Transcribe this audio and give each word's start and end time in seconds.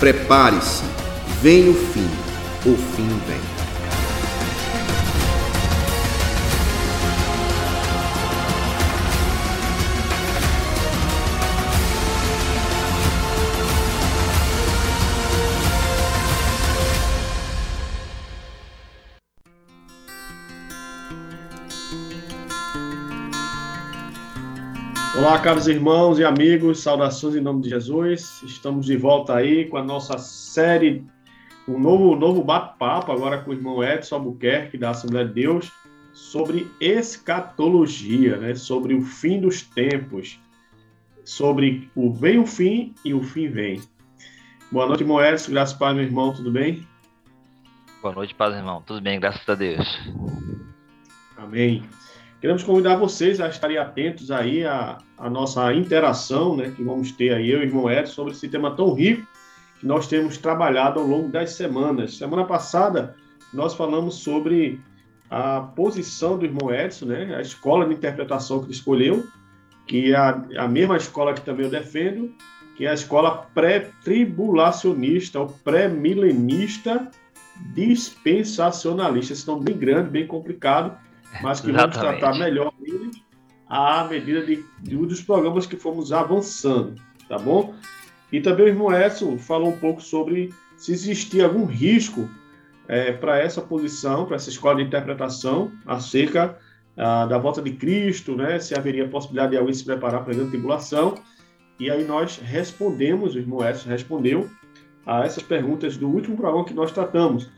Prepare-se, 0.00 0.82
vem 1.42 1.68
o 1.68 1.74
fim, 1.74 2.08
o 2.64 2.74
fim 2.74 3.08
vem. 3.28 3.49
Olá, 25.30 25.38
caros 25.38 25.68
irmãos 25.68 26.18
e 26.18 26.24
amigos, 26.24 26.80
saudações 26.80 27.36
em 27.36 27.40
nome 27.40 27.62
de 27.62 27.68
Jesus. 27.68 28.42
Estamos 28.42 28.84
de 28.84 28.96
volta 28.96 29.36
aí 29.36 29.64
com 29.64 29.76
a 29.76 29.84
nossa 29.84 30.18
série, 30.18 31.06
um 31.68 31.78
novo, 31.78 32.16
novo 32.16 32.42
bate-papo 32.42 33.12
agora 33.12 33.38
com 33.38 33.52
o 33.52 33.54
irmão 33.54 33.80
Edson 33.80 34.16
Albuquerque, 34.16 34.76
da 34.76 34.90
Assembleia 34.90 35.28
de 35.28 35.34
Deus, 35.34 35.70
sobre 36.12 36.68
escatologia, 36.80 38.38
né? 38.38 38.56
sobre 38.56 38.92
o 38.92 39.02
fim 39.02 39.40
dos 39.40 39.62
tempos, 39.62 40.40
sobre 41.24 41.88
o 41.94 42.12
vem 42.12 42.40
o 42.40 42.44
fim 42.44 42.92
e 43.04 43.14
o 43.14 43.22
fim 43.22 43.48
vem. 43.48 43.80
Boa 44.72 44.88
noite, 44.88 45.04
irmão 45.04 45.24
Edson, 45.24 45.52
graças 45.52 45.80
a 45.80 45.84
Deus, 45.86 45.94
meu 45.94 46.04
irmão, 46.06 46.34
tudo 46.34 46.50
bem? 46.50 46.84
Boa 48.02 48.16
noite, 48.16 48.34
paz, 48.34 48.52
irmão, 48.52 48.82
tudo 48.84 49.00
bem, 49.00 49.20
graças 49.20 49.48
a 49.48 49.54
Deus. 49.54 49.86
Amém. 51.36 51.84
Queremos 52.40 52.62
convidar 52.62 52.96
vocês 52.96 53.38
a 53.38 53.48
estarem 53.48 53.76
atentos 53.76 54.30
aí 54.30 54.64
à, 54.64 54.96
à 55.18 55.28
nossa 55.28 55.74
interação, 55.74 56.56
né, 56.56 56.72
que 56.74 56.82
vamos 56.82 57.12
ter 57.12 57.34
aí, 57.34 57.50
eu 57.50 57.58
e 57.58 57.60
o 57.60 57.66
irmão 57.66 57.90
Edson, 57.90 58.14
sobre 58.14 58.32
esse 58.32 58.48
tema 58.48 58.74
tão 58.74 58.94
rico 58.94 59.26
que 59.78 59.86
nós 59.86 60.06
temos 60.06 60.38
trabalhado 60.38 60.98
ao 60.98 61.06
longo 61.06 61.28
das 61.28 61.52
semanas. 61.52 62.16
Semana 62.16 62.46
passada, 62.46 63.14
nós 63.52 63.74
falamos 63.74 64.14
sobre 64.16 64.80
a 65.28 65.60
posição 65.60 66.38
do 66.38 66.46
irmão 66.46 66.72
Edson, 66.72 67.06
né, 67.06 67.36
a 67.36 67.42
escola 67.42 67.86
de 67.86 67.92
interpretação 67.92 68.60
que 68.60 68.66
ele 68.66 68.72
escolheu, 68.72 69.26
que 69.86 70.12
é 70.12 70.16
a, 70.16 70.42
a 70.60 70.68
mesma 70.68 70.96
escola 70.96 71.34
que 71.34 71.42
também 71.42 71.66
eu 71.66 71.70
defendo, 71.70 72.32
que 72.74 72.86
é 72.86 72.90
a 72.90 72.94
escola 72.94 73.46
pré-tribulacionista, 73.54 75.40
ou 75.40 75.48
pré-milenista 75.62 77.06
dispensacionalista. 77.74 79.34
Esse 79.34 79.46
nome 79.46 79.64
bem 79.64 79.76
grande, 79.76 80.08
bem 80.08 80.26
complicado, 80.26 80.96
mas 81.42 81.60
que 81.60 81.72
vamos 81.72 81.96
tratar 81.96 82.34
melhor 82.38 82.72
dele 82.80 83.10
à 83.68 84.04
medida 84.04 84.44
de, 84.44 84.64
de 84.80 84.96
um 84.96 85.06
dos 85.06 85.22
programas 85.22 85.66
que 85.66 85.76
fomos 85.76 86.12
avançando, 86.12 87.00
tá 87.28 87.38
bom? 87.38 87.74
E 88.32 88.40
também 88.40 88.66
o 88.66 88.68
irmão 88.68 88.92
Edson 88.92 89.38
falou 89.38 89.68
um 89.68 89.78
pouco 89.78 90.00
sobre 90.00 90.52
se 90.76 90.92
existia 90.92 91.44
algum 91.44 91.64
risco 91.64 92.28
é, 92.88 93.12
para 93.12 93.38
essa 93.38 93.60
posição, 93.60 94.26
para 94.26 94.36
essa 94.36 94.50
escola 94.50 94.76
de 94.76 94.82
interpretação 94.82 95.70
acerca 95.86 96.58
ah, 96.96 97.26
da 97.26 97.38
volta 97.38 97.62
de 97.62 97.72
Cristo, 97.72 98.34
né? 98.36 98.58
Se 98.58 98.74
haveria 98.76 99.08
possibilidade 99.08 99.52
de 99.52 99.58
alguém 99.58 99.72
se 99.72 99.84
preparar 99.84 100.22
para 100.22 100.32
a 100.32 100.34
grande 100.34 100.50
tribulação. 100.50 101.14
E 101.78 101.90
aí 101.90 102.04
nós 102.04 102.38
respondemos, 102.38 103.34
o 103.34 103.38
irmão 103.38 103.66
Edson 103.66 103.88
respondeu 103.88 104.50
a 105.06 105.24
essas 105.24 105.42
perguntas 105.42 105.96
do 105.96 106.08
último 106.08 106.36
programa 106.36 106.64
que 106.64 106.74
nós 106.74 106.92
tratamos. 106.92 107.48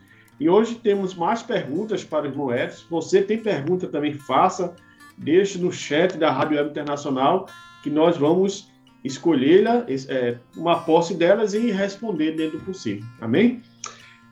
E 0.43 0.49
hoje 0.49 0.75
temos 0.75 1.15
mais 1.15 1.41
perguntas 1.41 2.03
para 2.03 2.25
o 2.25 2.27
irmão 2.27 2.53
Edson. 2.53 2.83
Você 2.89 3.21
tem 3.21 3.37
pergunta 3.37 3.87
também, 3.87 4.13
faça. 4.13 4.75
Deixe 5.17 5.57
no 5.57 5.71
chat 5.71 6.17
da 6.17 6.29
Rádio 6.29 6.57
Web 6.57 6.71
Internacional 6.71 7.47
que 7.81 7.89
nós 7.89 8.17
vamos 8.17 8.69
escolher 9.05 9.65
é, 10.09 10.37
uma 10.57 10.81
posse 10.81 11.13
delas 11.15 11.53
e 11.53 11.71
responder 11.71 12.33
dentro 12.33 12.59
do 12.59 12.65
possível. 12.65 13.05
Amém? 13.21 13.61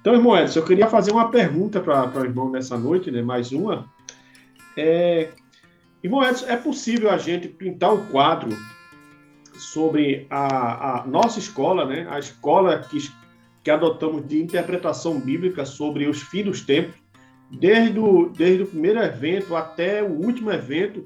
Então, 0.01 0.13
irmão 0.13 0.37
Edson, 0.37 0.59
eu 0.59 0.65
queria 0.65 0.87
fazer 0.89 1.13
uma 1.13 1.31
pergunta 1.31 1.79
para 1.79 2.19
o 2.19 2.25
irmão 2.25 2.51
nessa 2.51 2.77
noite, 2.77 3.09
né? 3.09 3.21
mais 3.21 3.53
uma. 3.53 3.89
É, 4.75 5.29
irmão 6.03 6.21
Edson, 6.25 6.45
é 6.47 6.57
possível 6.57 7.09
a 7.09 7.17
gente 7.17 7.47
pintar 7.47 7.93
um 7.93 8.05
quadro 8.07 8.49
sobre 9.53 10.27
a, 10.29 11.03
a 11.03 11.07
nossa 11.07 11.39
escola, 11.39 11.85
né? 11.85 12.05
a 12.09 12.19
escola 12.19 12.79
que 12.79 12.97
que 13.63 13.69
adotamos 13.69 14.27
de 14.27 14.41
interpretação 14.41 15.19
bíblica 15.19 15.65
sobre 15.65 16.07
os 16.07 16.21
fins 16.21 16.45
dos 16.45 16.61
tempos, 16.61 16.95
desde 17.49 17.99
o, 17.99 18.29
desde 18.29 18.63
o 18.63 18.67
primeiro 18.67 18.99
evento 18.99 19.55
até 19.55 20.01
o 20.01 20.11
último 20.11 20.51
evento, 20.51 21.03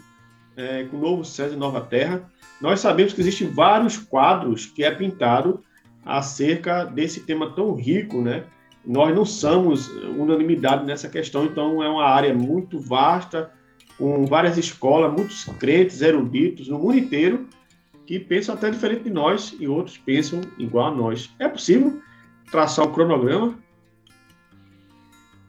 é, 0.55 0.83
com 0.85 0.97
o 0.97 1.01
Novo 1.01 1.25
Céu 1.25 1.51
e 1.51 1.55
Nova 1.55 1.81
Terra. 1.81 2.29
Nós 2.61 2.79
sabemos 2.79 3.13
que 3.13 3.21
existem 3.21 3.49
vários 3.49 3.97
quadros 3.97 4.65
que 4.65 4.83
é 4.83 4.91
pintado 4.91 5.61
acerca 6.05 6.85
desse 6.85 7.21
tema 7.21 7.51
tão 7.53 7.73
rico, 7.73 8.21
né? 8.21 8.43
Nós 8.85 9.13
não 9.15 9.25
somos 9.25 9.87
unanimidade 9.87 10.85
nessa 10.85 11.09
questão, 11.09 11.45
então 11.45 11.81
é 11.81 11.89
uma 11.89 12.05
área 12.05 12.33
muito 12.33 12.79
vasta, 12.79 13.51
com 13.97 14.25
várias 14.25 14.57
escolas, 14.57 15.11
muitos 15.11 15.45
crentes 15.59 16.01
eruditos 16.01 16.67
no 16.67 16.77
mundo 16.77 16.97
inteiro 16.97 17.47
que 18.05 18.19
pensam 18.19 18.53
até 18.53 18.69
diferente 18.69 19.03
de 19.03 19.09
nós 19.09 19.55
e 19.59 19.67
outros 19.67 19.97
pensam 19.97 20.41
igual 20.59 20.87
a 20.87 20.95
nós. 20.95 21.33
É 21.39 21.47
possível 21.47 21.99
traçar 22.49 22.85
um 22.85 22.91
cronograma. 22.91 23.57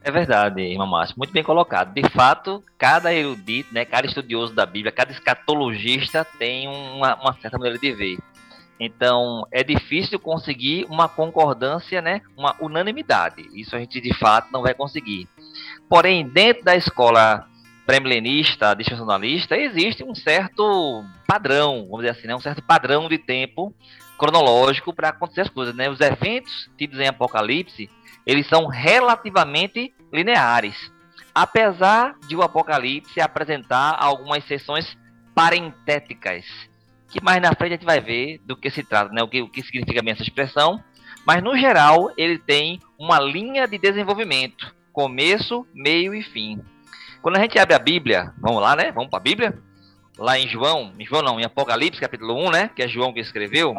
É 0.02 0.10
verdade, 0.10 0.62
irmão 0.62 0.86
Márcio, 0.86 1.16
muito 1.18 1.32
bem 1.32 1.42
colocado. 1.42 1.92
De 1.92 2.08
fato, 2.10 2.62
cada 2.78 3.12
erudito, 3.12 3.74
né, 3.74 3.84
cada 3.84 4.06
estudioso 4.06 4.54
da 4.54 4.64
Bíblia, 4.64 4.92
cada 4.92 5.10
escatologista 5.10 6.24
tem 6.38 6.68
uma, 6.68 7.16
uma 7.16 7.32
certa 7.34 7.58
maneira 7.58 7.78
de 7.78 7.92
ver. 7.92 8.18
Então, 8.78 9.46
é 9.50 9.64
difícil 9.64 10.20
conseguir 10.20 10.86
uma 10.88 11.08
concordância, 11.08 12.00
né, 12.00 12.20
uma 12.36 12.54
unanimidade. 12.60 13.48
Isso 13.52 13.74
a 13.74 13.80
gente, 13.80 14.00
de 14.00 14.14
fato, 14.14 14.52
não 14.52 14.62
vai 14.62 14.74
conseguir. 14.74 15.28
Porém, 15.88 16.28
dentro 16.28 16.62
da 16.62 16.76
escola 16.76 17.48
pré-milenista, 17.86 18.74
dispensacionalista, 18.74 19.56
existe 19.56 20.02
um 20.02 20.14
certo 20.14 21.04
padrão, 21.26 21.86
vamos 21.88 22.00
dizer 22.00 22.10
assim, 22.10 22.26
né, 22.26 22.34
um 22.34 22.40
certo 22.40 22.60
padrão 22.60 23.08
de 23.08 23.16
tempo 23.16 23.72
cronológico 24.18 24.92
para 24.92 25.10
acontecer 25.10 25.42
as 25.42 25.48
coisas, 25.48 25.74
né? 25.74 25.88
Os 25.88 26.00
eventos 26.00 26.70
tidos 26.76 26.98
em 26.98 27.06
Apocalipse, 27.06 27.88
eles 28.26 28.48
são 28.48 28.66
relativamente 28.66 29.94
lineares. 30.12 30.90
Apesar 31.34 32.16
de 32.26 32.34
o 32.34 32.42
Apocalipse 32.42 33.20
apresentar 33.20 33.96
algumas 33.98 34.42
sessões 34.44 34.96
parentéticas, 35.34 36.44
que 37.10 37.22
mais 37.22 37.40
na 37.40 37.54
frente 37.54 37.72
a 37.72 37.76
gente 37.76 37.84
vai 37.84 38.00
ver 38.00 38.40
do 38.44 38.56
que 38.56 38.70
se 38.70 38.82
trata, 38.82 39.12
né? 39.12 39.22
O 39.22 39.28
que, 39.28 39.42
o 39.42 39.48
que 39.48 39.62
significa 39.62 40.02
essa 40.10 40.22
expressão. 40.22 40.82
Mas 41.26 41.42
no 41.42 41.56
geral, 41.56 42.10
ele 42.16 42.38
tem 42.38 42.80
uma 42.98 43.20
linha 43.20 43.66
de 43.66 43.78
desenvolvimento, 43.78 44.74
começo, 44.92 45.66
meio 45.74 46.14
e 46.14 46.22
fim. 46.22 46.60
Quando 47.26 47.38
a 47.38 47.40
gente 47.40 47.58
abre 47.58 47.74
a 47.74 47.78
Bíblia, 47.80 48.32
vamos 48.38 48.62
lá, 48.62 48.76
né? 48.76 48.92
Vamos 48.92 49.10
para 49.10 49.18
a 49.18 49.20
Bíblia? 49.20 49.58
Lá 50.16 50.38
em 50.38 50.46
João, 50.46 50.92
em 50.96 51.04
João 51.04 51.22
não, 51.22 51.40
em 51.40 51.44
Apocalipse, 51.44 52.00
capítulo 52.00 52.34
1, 52.46 52.50
né? 52.52 52.70
Que 52.72 52.84
é 52.84 52.88
João 52.88 53.12
que 53.12 53.18
escreveu. 53.18 53.76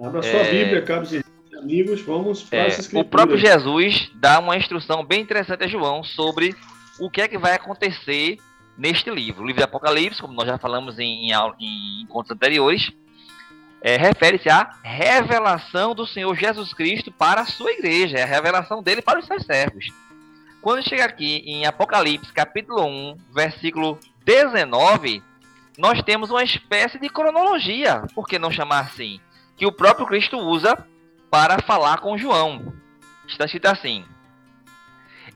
Abra 0.00 0.22
sua 0.22 0.38
é... 0.42 0.50
Bíblia, 0.52 0.82
caros 0.82 1.12
amigos, 1.60 2.00
vamos 2.00 2.44
para 2.44 2.58
é, 2.60 2.68
O 2.92 3.02
próprio 3.02 3.36
Jesus 3.36 4.12
dá 4.14 4.38
uma 4.38 4.56
instrução 4.56 5.04
bem 5.04 5.20
interessante 5.20 5.64
a 5.64 5.66
João 5.66 6.04
sobre 6.04 6.54
o 7.00 7.10
que 7.10 7.22
é 7.22 7.26
que 7.26 7.36
vai 7.36 7.54
acontecer 7.54 8.36
neste 8.76 9.10
livro. 9.10 9.42
O 9.42 9.46
livro 9.48 9.58
de 9.58 9.64
Apocalipse, 9.64 10.20
como 10.20 10.32
nós 10.32 10.46
já 10.46 10.58
falamos 10.58 10.96
em, 11.00 11.32
em, 11.32 11.34
em 11.58 12.02
encontros 12.02 12.30
anteriores, 12.30 12.92
é, 13.82 13.96
refere-se 13.96 14.48
à 14.48 14.76
revelação 14.84 15.92
do 15.92 16.06
Senhor 16.06 16.36
Jesus 16.36 16.72
Cristo 16.72 17.10
para 17.10 17.40
a 17.40 17.46
sua 17.46 17.72
igreja, 17.72 18.16
é 18.16 18.22
a 18.22 18.26
revelação 18.26 18.80
dele 18.80 19.02
para 19.02 19.18
os 19.18 19.26
seus 19.26 19.44
servos. 19.44 19.86
Quando 20.60 20.86
chega 20.88 21.04
aqui 21.04 21.42
em 21.46 21.66
Apocalipse, 21.66 22.32
capítulo 22.32 22.84
1, 22.84 23.16
versículo 23.32 23.98
19, 24.24 25.22
nós 25.76 26.02
temos 26.02 26.30
uma 26.30 26.42
espécie 26.42 26.98
de 26.98 27.08
cronologia, 27.08 28.02
por 28.14 28.26
que 28.26 28.38
não 28.38 28.50
chamar 28.50 28.80
assim? 28.80 29.20
que 29.58 29.66
o 29.66 29.72
próprio 29.72 30.06
Cristo 30.06 30.38
usa 30.38 30.86
para 31.28 31.60
falar 31.60 31.98
com 31.98 32.16
João. 32.16 32.72
Está 33.26 33.44
escrito 33.44 33.66
assim: 33.66 34.06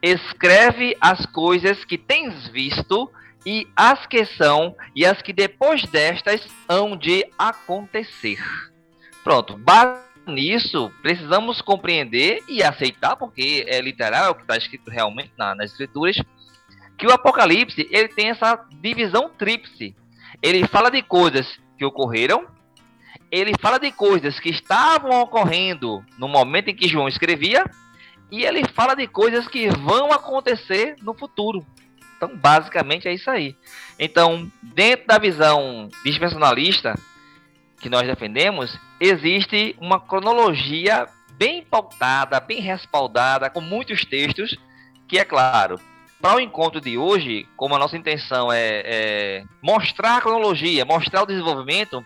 Escreve 0.00 0.96
as 1.00 1.26
coisas 1.26 1.84
que 1.84 1.98
tens 1.98 2.48
visto 2.48 3.10
e 3.44 3.66
as 3.76 4.06
que 4.06 4.24
são 4.24 4.74
e 4.94 5.04
as 5.04 5.20
que 5.20 5.32
depois 5.32 5.82
destas 5.84 6.46
hão 6.68 6.96
de 6.96 7.26
acontecer. 7.36 8.40
Pronto, 9.24 9.58
base 9.58 10.11
nisso, 10.26 10.90
precisamos 11.02 11.60
compreender 11.60 12.42
e 12.48 12.62
aceitar, 12.62 13.16
porque 13.16 13.64
é 13.68 13.80
literal, 13.80 14.26
é 14.26 14.30
o 14.30 14.34
que 14.34 14.42
está 14.42 14.56
escrito 14.56 14.90
realmente 14.90 15.32
na, 15.36 15.54
nas 15.54 15.70
escrituras, 15.70 16.16
que 16.98 17.06
o 17.06 17.12
Apocalipse 17.12 17.88
ele 17.90 18.08
tem 18.08 18.30
essa 18.30 18.64
divisão 18.80 19.28
tríplice. 19.28 19.94
Ele 20.42 20.66
fala 20.66 20.90
de 20.90 21.02
coisas 21.02 21.58
que 21.76 21.84
ocorreram, 21.84 22.46
ele 23.30 23.52
fala 23.60 23.78
de 23.78 23.90
coisas 23.90 24.38
que 24.38 24.50
estavam 24.50 25.20
ocorrendo 25.20 26.04
no 26.18 26.28
momento 26.28 26.68
em 26.68 26.74
que 26.74 26.88
João 26.88 27.08
escrevia, 27.08 27.64
e 28.30 28.44
ele 28.44 28.62
fala 28.74 28.94
de 28.94 29.06
coisas 29.06 29.46
que 29.48 29.68
vão 29.68 30.12
acontecer 30.12 30.96
no 31.02 31.14
futuro. 31.14 31.64
Então, 32.16 32.36
basicamente 32.36 33.08
é 33.08 33.12
isso 33.12 33.30
aí. 33.30 33.56
Então, 33.98 34.50
dentro 34.62 35.06
da 35.06 35.18
visão 35.18 35.88
dispensacionalista 36.04 36.94
que 37.82 37.90
nós 37.90 38.06
defendemos, 38.06 38.78
existe 39.00 39.76
uma 39.80 39.98
cronologia 40.00 41.06
bem 41.32 41.62
pautada, 41.62 42.38
bem 42.38 42.60
respaldada, 42.60 43.50
com 43.50 43.60
muitos 43.60 44.04
textos, 44.04 44.56
que 45.08 45.18
é 45.18 45.24
claro, 45.24 45.80
para 46.20 46.36
o 46.36 46.40
encontro 46.40 46.80
de 46.80 46.96
hoje, 46.96 47.48
como 47.56 47.74
a 47.74 47.78
nossa 47.78 47.96
intenção 47.96 48.52
é, 48.52 48.82
é, 48.84 49.44
mostrar 49.60 50.18
a 50.18 50.20
cronologia, 50.20 50.84
mostrar 50.84 51.24
o 51.24 51.26
desenvolvimento, 51.26 52.04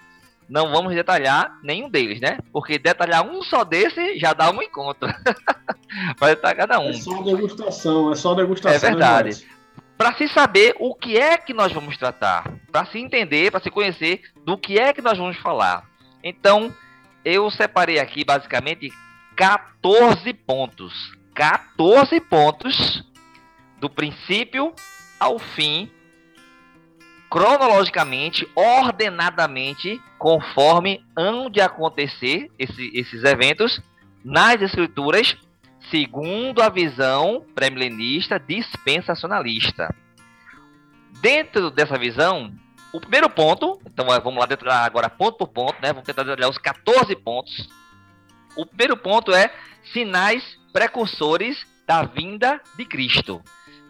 não 0.48 0.70
vamos 0.70 0.94
detalhar 0.94 1.58
nenhum 1.62 1.90
deles, 1.90 2.20
né? 2.20 2.38
Porque 2.50 2.78
detalhar 2.78 3.26
um 3.26 3.42
só 3.42 3.62
desse 3.62 4.18
já 4.18 4.32
dá 4.32 4.50
um 4.50 4.62
encontro. 4.62 5.08
Vai 6.18 6.32
estar 6.32 6.54
cada 6.54 6.80
um. 6.80 6.88
É 6.88 6.92
só 6.94 7.22
degustação, 7.22 8.12
é 8.12 8.14
só 8.16 8.34
degustação. 8.34 8.76
É 8.76 8.78
verdade. 8.78 9.30
Né, 9.30 9.55
para 9.96 10.14
se 10.14 10.28
saber 10.28 10.74
o 10.78 10.94
que 10.94 11.16
é 11.16 11.36
que 11.38 11.54
nós 11.54 11.72
vamos 11.72 11.96
tratar, 11.96 12.52
para 12.70 12.84
se 12.86 12.98
entender, 12.98 13.50
para 13.50 13.60
se 13.60 13.70
conhecer 13.70 14.22
do 14.44 14.58
que 14.58 14.78
é 14.78 14.92
que 14.92 15.00
nós 15.00 15.16
vamos 15.16 15.36
falar. 15.38 15.88
Então, 16.22 16.74
eu 17.24 17.50
separei 17.50 17.98
aqui 17.98 18.24
basicamente 18.24 18.92
14 19.34 20.32
pontos. 20.34 21.16
14 21.34 22.20
pontos 22.20 23.04
do 23.78 23.90
princípio 23.90 24.72
ao 25.18 25.38
fim, 25.38 25.90
cronologicamente, 27.30 28.48
ordenadamente, 28.54 30.00
conforme 30.18 31.04
hão 31.16 31.50
de 31.50 31.60
acontecer 31.60 32.50
esse, 32.58 32.90
esses 32.94 33.24
eventos 33.24 33.80
nas 34.24 34.60
escrituras, 34.60 35.36
segundo 35.90 36.62
a 36.62 36.68
visão 36.68 37.44
pré-milenista 37.54 38.38
dispensacionalista. 38.38 39.94
Dentro 41.20 41.70
dessa 41.70 41.98
visão, 41.98 42.52
o 42.92 43.00
primeiro 43.00 43.28
ponto, 43.28 43.80
então 43.86 44.06
vamos 44.06 44.38
lá 44.38 44.46
dentro 44.46 44.70
agora 44.70 45.08
ponto 45.08 45.38
por 45.38 45.48
ponto, 45.48 45.80
né? 45.82 45.92
Vamos 45.92 46.04
tentar 46.04 46.26
olhar 46.26 46.48
os 46.48 46.58
14 46.58 47.14
pontos. 47.16 47.68
O 48.56 48.64
primeiro 48.64 48.96
ponto 48.96 49.34
é 49.34 49.52
sinais 49.92 50.58
precursores 50.72 51.66
da 51.86 52.02
vinda 52.02 52.60
de 52.76 52.84
Cristo. 52.84 53.42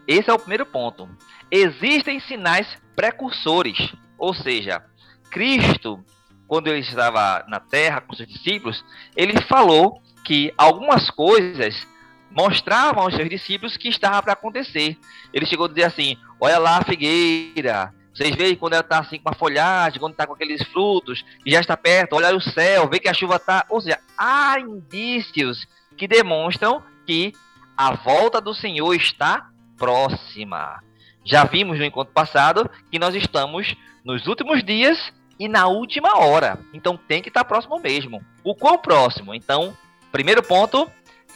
Esse 0.07 0.29
é 0.29 0.33
o 0.33 0.39
primeiro 0.39 0.65
ponto. 0.65 1.09
Existem 1.51 2.19
sinais 2.19 2.67
precursores, 2.95 3.93
ou 4.17 4.33
seja, 4.33 4.83
Cristo, 5.29 6.03
quando 6.47 6.67
ele 6.67 6.79
estava 6.79 7.45
na 7.47 7.59
terra 7.59 8.01
com 8.01 8.15
seus 8.15 8.29
discípulos, 8.29 8.83
ele 9.15 9.41
falou 9.41 10.01
que 10.27 10.53
algumas 10.57 11.09
coisas 11.09 11.87
mostravam 12.29 13.03
aos 13.03 13.15
seus 13.15 13.29
discípulos 13.29 13.77
que 13.77 13.87
estava 13.87 14.21
para 14.21 14.33
acontecer. 14.33 14.97
Ele 15.33 15.45
chegou 15.45 15.65
a 15.65 15.69
dizer 15.69 15.85
assim: 15.85 16.17
Olha 16.37 16.59
lá 16.59 16.79
a 16.79 16.83
figueira, 16.83 17.93
vocês 18.13 18.35
veem 18.35 18.57
quando 18.57 18.73
ela 18.73 18.81
está 18.81 18.99
assim 18.99 19.17
com 19.19 19.29
a 19.29 19.35
folhagem, 19.35 20.01
quando 20.01 20.11
está 20.11 20.27
com 20.27 20.33
aqueles 20.33 20.61
frutos, 20.67 21.23
e 21.45 21.51
já 21.51 21.61
está 21.61 21.77
perto, 21.77 22.17
olha 22.17 22.35
o 22.35 22.41
céu, 22.41 22.89
vê 22.89 22.99
que 22.99 23.07
a 23.07 23.13
chuva 23.13 23.37
está. 23.37 23.65
Ou 23.69 23.79
seja, 23.79 23.99
há 24.17 24.59
indícios 24.59 25.65
que 25.95 26.09
demonstram 26.09 26.83
que 27.05 27.31
a 27.77 27.93
volta 27.93 28.41
do 28.41 28.53
Senhor 28.53 28.93
está 28.93 29.49
próxima. 29.77 30.83
Já 31.23 31.45
vimos 31.45 31.79
no 31.79 31.85
encontro 31.85 32.13
passado 32.13 32.69
que 32.91 32.99
nós 32.99 33.15
estamos 33.15 33.77
nos 34.03 34.27
últimos 34.27 34.61
dias 34.61 35.13
e 35.39 35.47
na 35.47 35.67
última 35.67 36.17
hora. 36.17 36.59
Então 36.73 36.97
tem 36.97 37.21
que 37.21 37.29
estar 37.29 37.45
próximo 37.45 37.79
mesmo. 37.79 38.21
O 38.43 38.53
quão 38.53 38.77
próximo? 38.77 39.33
Então, 39.33 39.75
primeiro 40.17 40.41
ponto, 40.41 40.91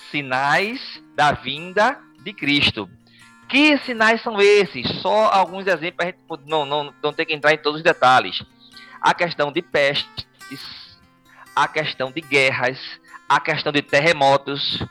sinais 0.09 0.81
da 1.15 1.33
vinda 1.33 1.99
de 2.23 2.33
Cristo. 2.33 2.89
Que 3.47 3.77
sinais 3.77 4.23
são 4.23 4.41
esses? 4.41 4.89
Só 5.03 5.29
alguns 5.31 5.67
exemplos 5.67 5.93
para 5.97 6.05
a 6.05 6.09
gente 6.09 6.49
não, 6.49 6.65
não, 6.65 6.91
não 7.03 7.13
ter 7.13 7.25
que 7.25 7.33
entrar 7.35 7.53
em 7.53 7.59
todos 7.59 7.77
os 7.77 7.83
detalhes. 7.83 8.43
A 8.99 9.13
questão 9.13 9.51
de 9.51 9.61
pestes, 9.61 10.99
a 11.55 11.67
questão 11.67 12.11
de 12.11 12.21
guerras, 12.21 12.79
a 13.29 13.39
questão 13.39 13.71
de 13.71 13.83
terremotos. 13.83 14.83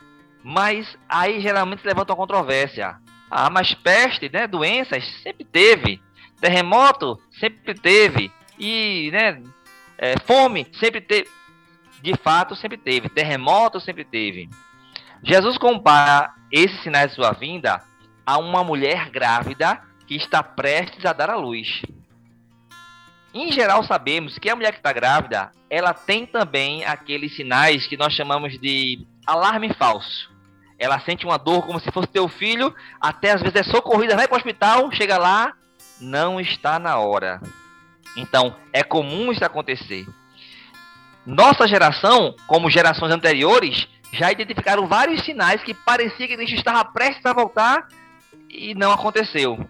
Mas 0.45 0.97
aí 1.09 1.41
geralmente 1.41 1.85
levanta 1.85 2.13
uma 2.13 2.17
controvérsia. 2.17 2.97
Ah, 3.29 3.51
mas 3.51 3.75
peste, 3.75 4.31
né, 4.33 4.47
doenças, 4.47 5.05
sempre 5.25 5.45
teve. 5.45 6.01
Terremoto, 6.41 7.21
sempre 7.41 7.75
teve. 7.75 8.31
E, 8.57 9.11
né, 9.11 9.43
é, 9.99 10.15
fome, 10.25 10.69
sempre 10.79 11.01
teve. 11.01 11.29
De 12.03 12.17
fato, 12.17 12.57
sempre 12.57 12.79
teve. 12.79 13.09
Terremoto, 13.09 13.81
sempre 13.81 14.05
teve. 14.05 14.49
Jesus 15.23 15.59
compara 15.59 16.33
esses 16.51 16.83
sinais 16.83 17.11
de 17.11 17.17
sua 17.17 17.33
vinda 17.33 17.83
a 18.27 18.39
uma 18.39 18.65
mulher 18.65 19.11
grávida 19.11 19.81
que 20.07 20.17
está 20.17 20.43
prestes 20.43 21.05
a 21.05 21.13
dar 21.13 21.31
à 21.31 21.37
luz. 21.37 21.83
Em 23.33 23.53
geral, 23.53 23.85
sabemos 23.85 24.39
que 24.39 24.51
a 24.51 24.57
mulher 24.57 24.73
que 24.73 24.79
está 24.79 24.93
grávida, 24.93 25.53
ela 25.69 25.95
tem 25.95 26.27
também 26.27 26.85
aqueles 26.85 27.37
sinais 27.37 27.87
que 27.87 27.97
nós 27.97 28.13
chamamos 28.13 28.59
de 28.59 29.07
alarme 29.27 29.73
falso. 29.75 30.31
Ela 30.79 30.99
sente 31.01 31.25
uma 31.25 31.39
dor 31.39 31.67
como 31.67 31.79
se 31.79 31.93
fosse 31.93 32.09
teu 32.09 32.27
filho, 32.27 32.75
até 33.01 33.33
às 33.33 33.43
vezes 33.43 33.55
é 33.55 33.63
socorrida, 33.63 34.17
vai 34.17 34.27
para 34.27 34.35
o 34.35 34.39
hospital, 34.39 34.91
chega 34.91 35.19
lá, 35.19 35.53
não 36.01 36.41
está 36.41 36.79
na 36.79 36.97
hora. 36.97 37.41
Então, 38.17 38.57
é 38.73 38.83
comum 38.83 39.31
isso 39.31 39.45
acontecer. 39.45 40.07
Nossa 41.27 41.69
geração, 41.69 42.35
como 42.47 42.71
gerações 42.71 43.13
anteriores, 43.13 43.89
já 44.13 44.33
identificaram 44.33 44.87
vários 44.87 45.25
sinais 45.25 45.63
que 45.63 45.75
parecia 45.75 46.27
que 46.27 46.37
Cristo 46.37 46.57
estava 46.57 46.85
prestes 46.85 47.25
a 47.27 47.33
voltar 47.33 47.87
e 48.49 48.75
não 48.75 48.91
aconteceu. 48.91 49.69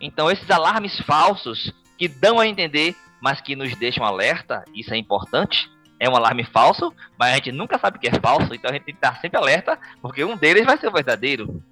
Então, 0.00 0.30
esses 0.30 0.50
alarmes 0.50 0.98
falsos 1.00 1.72
que 1.98 2.08
dão 2.08 2.40
a 2.40 2.46
entender, 2.46 2.96
mas 3.20 3.40
que 3.40 3.54
nos 3.54 3.74
deixam 3.76 4.04
alerta, 4.04 4.64
isso 4.74 4.92
é 4.92 4.96
importante, 4.96 5.70
é 6.00 6.08
um 6.08 6.16
alarme 6.16 6.44
falso, 6.44 6.92
mas 7.16 7.32
a 7.32 7.34
gente 7.36 7.52
nunca 7.52 7.78
sabe 7.78 7.98
que 7.98 8.08
é 8.08 8.20
falso, 8.20 8.52
então 8.54 8.70
a 8.70 8.74
gente 8.74 8.84
tem 8.84 8.94
que 8.94 8.98
estar 8.98 9.20
sempre 9.20 9.38
alerta, 9.38 9.78
porque 10.00 10.24
um 10.24 10.36
deles 10.36 10.64
vai 10.64 10.76
ser 10.76 10.88
o 10.88 10.92
verdadeiro. 10.92 11.62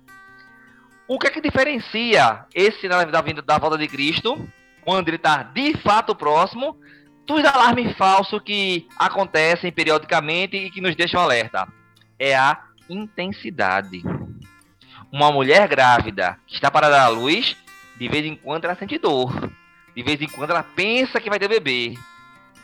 O 1.09 1.19
que 1.19 1.27
é 1.27 1.31
que 1.31 1.41
diferencia 1.41 2.45
esse 2.55 2.81
sinal 2.81 3.05
da 3.05 3.21
vinda 3.21 3.43
da 3.43 3.59
volta 3.59 3.77
de 3.77 3.89
Cristo, 3.89 4.49
quando 4.85 5.09
ele 5.09 5.17
está 5.17 5.43
de 5.43 5.77
fato 5.79 6.15
próximo, 6.15 6.77
dos 7.31 7.45
alarmes 7.45 7.97
falsos 7.97 8.41
que 8.43 8.89
acontecem 8.99 9.73
periodicamente 9.73 10.57
e 10.57 10.71
que 10.71 10.81
nos 10.81 10.97
deixam 10.97 11.21
alerta? 11.21 11.69
É 12.19 12.35
a 12.35 12.63
intensidade. 12.89 14.03
Uma 15.13 15.33
mulher 15.33 15.69
grávida 15.69 16.39
que 16.47 16.55
está 16.55 16.71
para 16.71 16.89
dar 16.89 17.05
à 17.05 17.09
luz, 17.09 17.57
de 17.99 18.09
vez 18.09 18.25
em 18.25 18.37
quando 18.37 18.65
ela 18.65 18.77
sente 18.77 18.99
dor. 18.99 19.51
De 19.95 20.03
vez 20.03 20.21
em 20.21 20.29
quando 20.29 20.51
ela 20.51 20.63
pensa 20.63 21.21
que 21.21 21.29
vai 21.31 21.39
ter 21.39 21.49
bebê. 21.49 21.95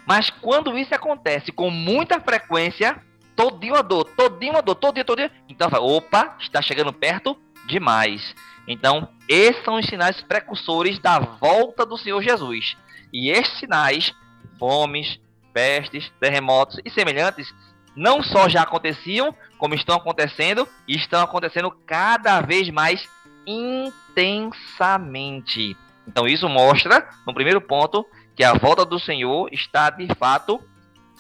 Mas 0.07 0.31
quando 0.31 0.79
isso 0.79 0.95
acontece 0.95 1.51
com 1.51 1.71
muita 1.71 2.21
frequência, 2.21 3.03
todinho 3.35 3.75
a 3.75 3.83
dor, 3.83 4.05
todinho 4.17 4.57
a 4.57 4.61
dor, 4.61 4.77
todinho, 4.77 5.05
todinho. 5.05 5.31
Então, 5.49 5.69
opa, 5.81 6.37
está 6.41 6.63
chegando 6.63 6.93
perto 6.93 7.37
demais. 7.67 8.35
Então, 8.67 9.09
esses 9.29 9.63
são 9.65 9.75
os 9.75 9.87
sinais 9.87 10.23
precursores 10.23 10.99
da 10.99 11.19
volta 11.19 11.85
do 11.85 11.99
Senhor 11.99 12.23
Jesus. 12.23 12.77
E 13.13 13.31
esses 13.31 13.59
sinais, 13.59 14.15
fomes, 14.59 15.21
pestes, 15.53 16.11
terremotos 16.21 16.81
e 16.85 16.91
semelhantes, 16.91 17.55
não 17.95 18.21
só 18.23 18.49
já 18.49 18.63
aconteciam, 18.63 19.35
como 19.59 19.75
estão 19.75 19.97
acontecendo 19.97 20.67
e 20.87 20.95
estão 20.97 21.23
acontecendo 21.23 21.71
cada 21.87 22.41
vez 22.43 22.71
mais 22.71 23.09
intensamente. 23.47 25.77
Então, 26.07 26.27
isso 26.27 26.47
mostra, 26.49 27.09
no 27.27 27.35
primeiro 27.35 27.61
ponto, 27.61 28.07
que 28.35 28.45
a 28.45 28.53
volta 28.53 28.85
do 28.85 28.99
Senhor 28.99 29.49
está 29.53 29.91
de 29.91 30.07
fato 30.15 30.61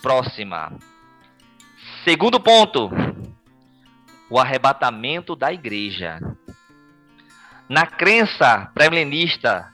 próxima. 0.03 0.73
Segundo 2.05 2.39
ponto, 2.39 2.91
o 4.29 4.39
arrebatamento 4.39 5.35
da 5.35 5.51
igreja. 5.53 6.21
Na 7.69 7.87
crença 7.87 8.71
pré-milenista 8.75 9.73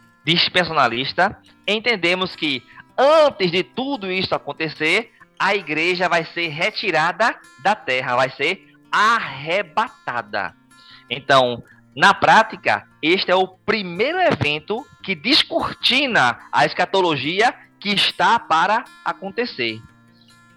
entendemos 1.66 2.37
que 2.37 2.62
antes 2.99 3.50
de 3.50 3.62
tudo 3.62 4.11
isso 4.11 4.34
acontecer, 4.34 5.12
a 5.38 5.54
igreja 5.54 6.08
vai 6.08 6.25
ser 6.25 6.49
retirada 6.49 7.34
da 7.62 7.75
terra, 7.75 8.16
vai 8.16 8.30
ser 8.30 8.75
arrebatada. 8.90 10.54
Então, 11.11 11.62
na 11.96 12.14
prática, 12.14 12.87
este 13.02 13.30
é 13.30 13.34
o 13.34 13.49
primeiro 13.49 14.18
evento 14.20 14.87
que 15.02 15.14
descortina 15.14 16.38
a 16.50 16.64
escatologia 16.64 17.54
que 17.80 17.90
está 17.90 18.38
para 18.38 18.84
acontecer. 19.04 19.80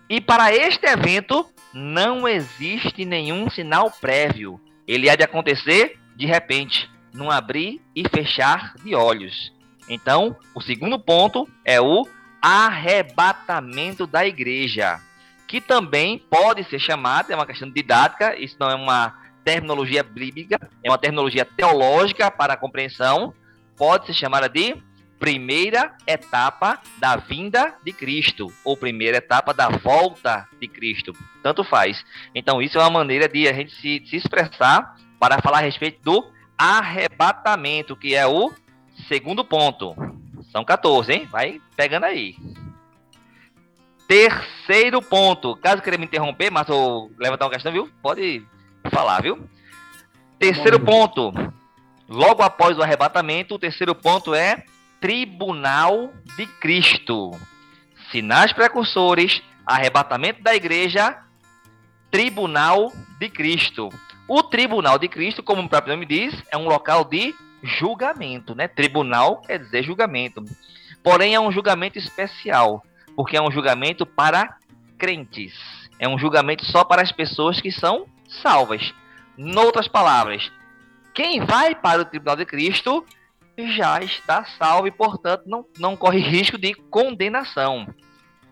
E 0.09 0.21
para 0.21 0.53
este 0.53 0.85
evento 0.85 1.49
não 1.73 2.27
existe 2.27 3.03
nenhum 3.03 3.49
sinal 3.49 3.89
prévio. 3.89 4.61
Ele 4.87 5.09
há 5.09 5.15
de 5.15 5.23
acontecer 5.23 5.99
de 6.15 6.25
repente, 6.25 6.89
num 7.13 7.29
abrir 7.29 7.81
e 7.95 8.07
fechar 8.07 8.73
de 8.83 8.95
olhos. 8.95 9.53
Então, 9.89 10.35
o 10.55 10.61
segundo 10.61 10.97
ponto 10.97 11.47
é 11.63 11.79
o 11.79 12.07
arrebatamento 12.45 14.05
da 14.05 14.23
igreja, 14.23 15.01
que 15.47 15.59
também 15.59 16.19
pode 16.19 16.63
ser 16.65 16.77
chamado, 16.77 17.31
é 17.31 17.35
uma 17.35 17.45
questão 17.45 17.67
didática, 17.67 18.39
isso 18.39 18.55
não 18.59 18.69
é 18.69 18.75
uma 18.75 19.15
terminologia 19.43 20.03
bíblica, 20.03 20.59
é 20.83 20.91
uma 20.91 20.97
terminologia 20.99 21.43
teológica 21.43 22.29
para 22.29 22.53
a 22.53 22.57
compreensão, 22.57 23.33
pode 23.75 24.05
ser 24.05 24.13
chamada 24.13 24.47
de 24.47 24.77
primeira 25.17 25.95
etapa 26.05 26.79
da 26.99 27.15
vinda 27.15 27.73
de 27.83 27.91
Cristo, 27.91 28.53
ou 28.63 28.77
primeira 28.77 29.17
etapa 29.17 29.51
da 29.51 29.69
volta 29.69 30.47
de 30.61 30.67
Cristo. 30.67 31.13
Tanto 31.41 31.63
faz. 31.63 32.05
Então, 32.35 32.61
isso 32.61 32.77
é 32.77 32.81
uma 32.81 32.91
maneira 32.91 33.27
de 33.27 33.47
a 33.47 33.53
gente 33.53 33.73
se, 33.73 34.03
se 34.07 34.17
expressar 34.17 34.95
para 35.19 35.41
falar 35.41 35.59
a 35.59 35.61
respeito 35.61 35.99
do 36.03 36.23
arrebatamento, 36.55 37.95
que 37.95 38.13
é 38.13 38.27
o 38.27 38.53
segundo 39.07 39.43
ponto. 39.43 39.95
São 40.55 40.63
14, 40.63 41.11
hein? 41.11 41.27
Vai 41.29 41.61
pegando 41.75 42.05
aí. 42.05 42.37
Terceiro 44.07 45.01
ponto. 45.01 45.53
Caso 45.57 45.81
queira 45.81 45.97
me 45.97 46.05
interromper, 46.05 46.49
mas 46.49 46.69
eu 46.69 47.11
levantar 47.19 47.43
uma 47.43 47.51
questão, 47.51 47.73
viu? 47.73 47.89
Pode 48.01 48.41
falar, 48.89 49.21
viu? 49.21 49.49
Terceiro 50.39 50.79
ponto. 50.79 51.33
Logo 52.07 52.41
após 52.41 52.77
o 52.77 52.81
arrebatamento, 52.81 53.55
o 53.55 53.59
terceiro 53.59 53.93
ponto 53.93 54.33
é 54.33 54.63
Tribunal 55.01 56.13
de 56.37 56.45
Cristo. 56.45 57.31
Sinais 58.09 58.53
precursores, 58.53 59.43
arrebatamento 59.65 60.41
da 60.41 60.55
igreja, 60.55 61.17
Tribunal 62.09 62.93
de 63.19 63.27
Cristo. 63.27 63.89
O 64.25 64.41
Tribunal 64.41 64.97
de 64.97 65.09
Cristo, 65.09 65.43
como 65.43 65.61
o 65.61 65.67
próprio 65.67 65.93
nome 65.93 66.05
diz, 66.05 66.33
é 66.49 66.55
um 66.55 66.69
local 66.69 67.03
de 67.03 67.35
julgamento, 67.65 68.55
né? 68.55 68.67
Tribunal 68.67 69.41
quer 69.41 69.59
dizer 69.59 69.83
julgamento. 69.83 70.43
Porém, 71.03 71.35
é 71.35 71.39
um 71.39 71.51
julgamento 71.51 71.97
especial 71.97 72.83
porque 73.15 73.37
é 73.37 73.41
um 73.41 73.51
julgamento 73.51 74.05
para 74.05 74.57
crentes. 74.97 75.53
É 75.97 76.07
um 76.07 76.19
julgamento 76.19 76.65
só 76.65 76.83
para 76.83 77.01
as 77.01 77.11
pessoas 77.11 77.61
que 77.61 77.71
são 77.71 78.05
salvas. 78.41 78.93
Noutras 79.37 79.87
palavras, 79.87 80.51
quem 81.13 81.39
vai 81.45 81.73
para 81.73 82.01
o 82.01 82.05
tribunal 82.05 82.35
de 82.35 82.45
Cristo 82.45 83.05
já 83.57 84.01
está 84.01 84.43
salvo 84.57 84.87
e, 84.87 84.91
portanto, 84.91 85.43
não, 85.45 85.65
não 85.79 85.95
corre 85.95 86.19
risco 86.19 86.57
de 86.57 86.73
condenação. 86.73 87.87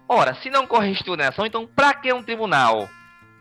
Ora, 0.07 0.33
se 0.35 0.49
não 0.49 0.65
corre 0.65 0.89
risco 0.89 1.03
de 1.03 1.09
condenação, 1.09 1.45
então 1.45 1.67
para 1.67 1.93
que 1.93 2.11
um 2.13 2.23
tribunal? 2.23 2.89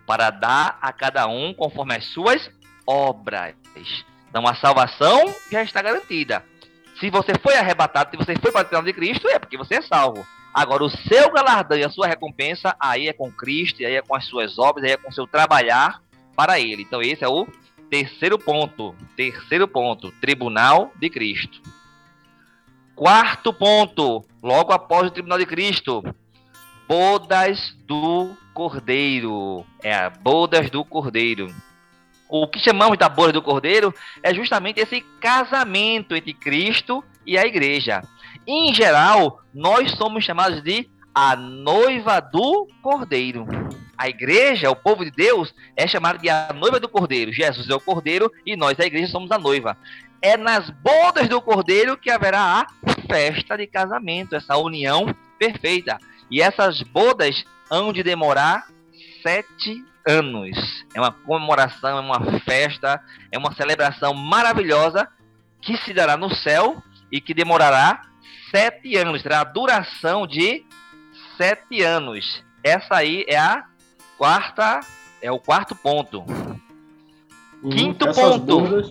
Para 0.06 0.30
dar 0.30 0.78
a 0.82 0.92
cada 0.92 1.28
um 1.28 1.54
conforme 1.54 1.94
as 1.94 2.04
suas 2.06 2.50
obras. 2.86 3.54
Então 4.32 4.48
a 4.48 4.54
salvação 4.54 5.34
já 5.50 5.62
está 5.62 5.82
garantida. 5.82 6.42
Se 6.98 7.10
você 7.10 7.32
foi 7.42 7.54
arrebatado, 7.54 8.12
se 8.12 8.16
você 8.16 8.34
foi 8.34 8.50
para 8.50 8.78
o 8.78 8.82
de 8.82 8.94
Cristo, 8.94 9.28
é 9.28 9.38
porque 9.38 9.58
você 9.58 9.74
é 9.74 9.82
salvo. 9.82 10.26
Agora, 10.54 10.82
o 10.84 10.88
seu 10.88 11.30
galardão 11.30 11.76
e 11.76 11.84
a 11.84 11.90
sua 11.90 12.06
recompensa, 12.06 12.74
aí 12.80 13.08
é 13.08 13.12
com 13.12 13.30
Cristo, 13.30 13.84
aí 13.84 13.94
é 13.94 14.00
com 14.00 14.14
as 14.14 14.24
suas 14.26 14.58
obras, 14.58 14.86
aí 14.86 14.92
é 14.92 14.96
com 14.96 15.10
o 15.10 15.12
seu 15.12 15.26
trabalhar 15.26 16.00
para 16.34 16.58
Ele. 16.58 16.82
Então, 16.82 17.02
esse 17.02 17.22
é 17.22 17.28
o 17.28 17.46
terceiro 17.90 18.38
ponto. 18.38 18.94
Terceiro 19.14 19.68
ponto, 19.68 20.10
tribunal 20.12 20.92
de 20.98 21.10
Cristo. 21.10 21.60
Quarto 22.94 23.52
ponto, 23.52 24.24
logo 24.42 24.72
após 24.72 25.08
o 25.08 25.10
tribunal 25.10 25.38
de 25.38 25.46
Cristo, 25.46 26.02
bodas 26.88 27.74
do 27.86 28.34
Cordeiro. 28.54 29.66
É 29.82 30.08
bodas 30.08 30.70
do 30.70 30.82
Cordeiro. 30.86 31.48
O 32.34 32.48
que 32.48 32.58
chamamos 32.58 32.96
da 32.96 33.10
boda 33.10 33.30
do 33.30 33.42
Cordeiro 33.42 33.94
é 34.22 34.32
justamente 34.32 34.80
esse 34.80 35.02
casamento 35.20 36.16
entre 36.16 36.32
Cristo 36.32 37.04
e 37.26 37.36
a 37.36 37.44
igreja. 37.44 38.02
Em 38.46 38.72
geral, 38.72 39.42
nós 39.52 39.90
somos 39.98 40.24
chamados 40.24 40.62
de 40.62 40.88
a 41.14 41.36
noiva 41.36 42.20
do 42.20 42.66
Cordeiro. 42.80 43.46
A 43.98 44.08
igreja, 44.08 44.70
o 44.70 44.74
povo 44.74 45.04
de 45.04 45.10
Deus, 45.10 45.54
é 45.76 45.86
chamado 45.86 46.20
de 46.20 46.30
a 46.30 46.54
noiva 46.54 46.80
do 46.80 46.88
Cordeiro. 46.88 47.30
Jesus 47.34 47.68
é 47.68 47.74
o 47.74 47.80
Cordeiro 47.80 48.32
e 48.46 48.56
nós, 48.56 48.80
a 48.80 48.86
igreja, 48.86 49.12
somos 49.12 49.30
a 49.30 49.36
noiva. 49.38 49.76
É 50.22 50.34
nas 50.38 50.70
bodas 50.70 51.28
do 51.28 51.38
Cordeiro 51.38 51.98
que 51.98 52.10
haverá 52.10 52.40
a 52.40 52.66
festa 53.14 53.58
de 53.58 53.66
casamento, 53.66 54.34
essa 54.34 54.56
união 54.56 55.14
perfeita. 55.38 55.98
E 56.30 56.40
essas 56.40 56.80
bodas 56.80 57.44
hão 57.70 57.92
de 57.92 58.02
demorar 58.02 58.64
sete 59.22 59.84
anos. 60.06 60.84
É 60.94 61.00
uma 61.00 61.12
comemoração, 61.12 61.98
é 61.98 62.00
uma 62.00 62.40
festa, 62.40 63.00
é 63.30 63.38
uma 63.38 63.54
celebração 63.54 64.14
maravilhosa 64.14 65.08
que 65.60 65.76
se 65.78 65.94
dará 65.94 66.16
no 66.16 66.34
céu 66.34 66.82
e 67.10 67.20
que 67.20 67.32
demorará 67.32 68.02
sete 68.50 68.96
anos, 68.96 69.22
terá 69.22 69.40
a 69.40 69.44
duração 69.44 70.26
de 70.26 70.64
sete 71.36 71.82
anos. 71.82 72.44
Essa 72.62 72.96
aí 72.96 73.24
é 73.26 73.38
a 73.38 73.64
quarta, 74.18 74.80
é 75.20 75.30
o 75.30 75.38
quarto 75.38 75.74
ponto. 75.74 76.20
Uhum. 77.62 77.70
Quinto 77.70 78.08
essas 78.08 78.24
ponto. 78.24 78.60
Bordas, 78.60 78.90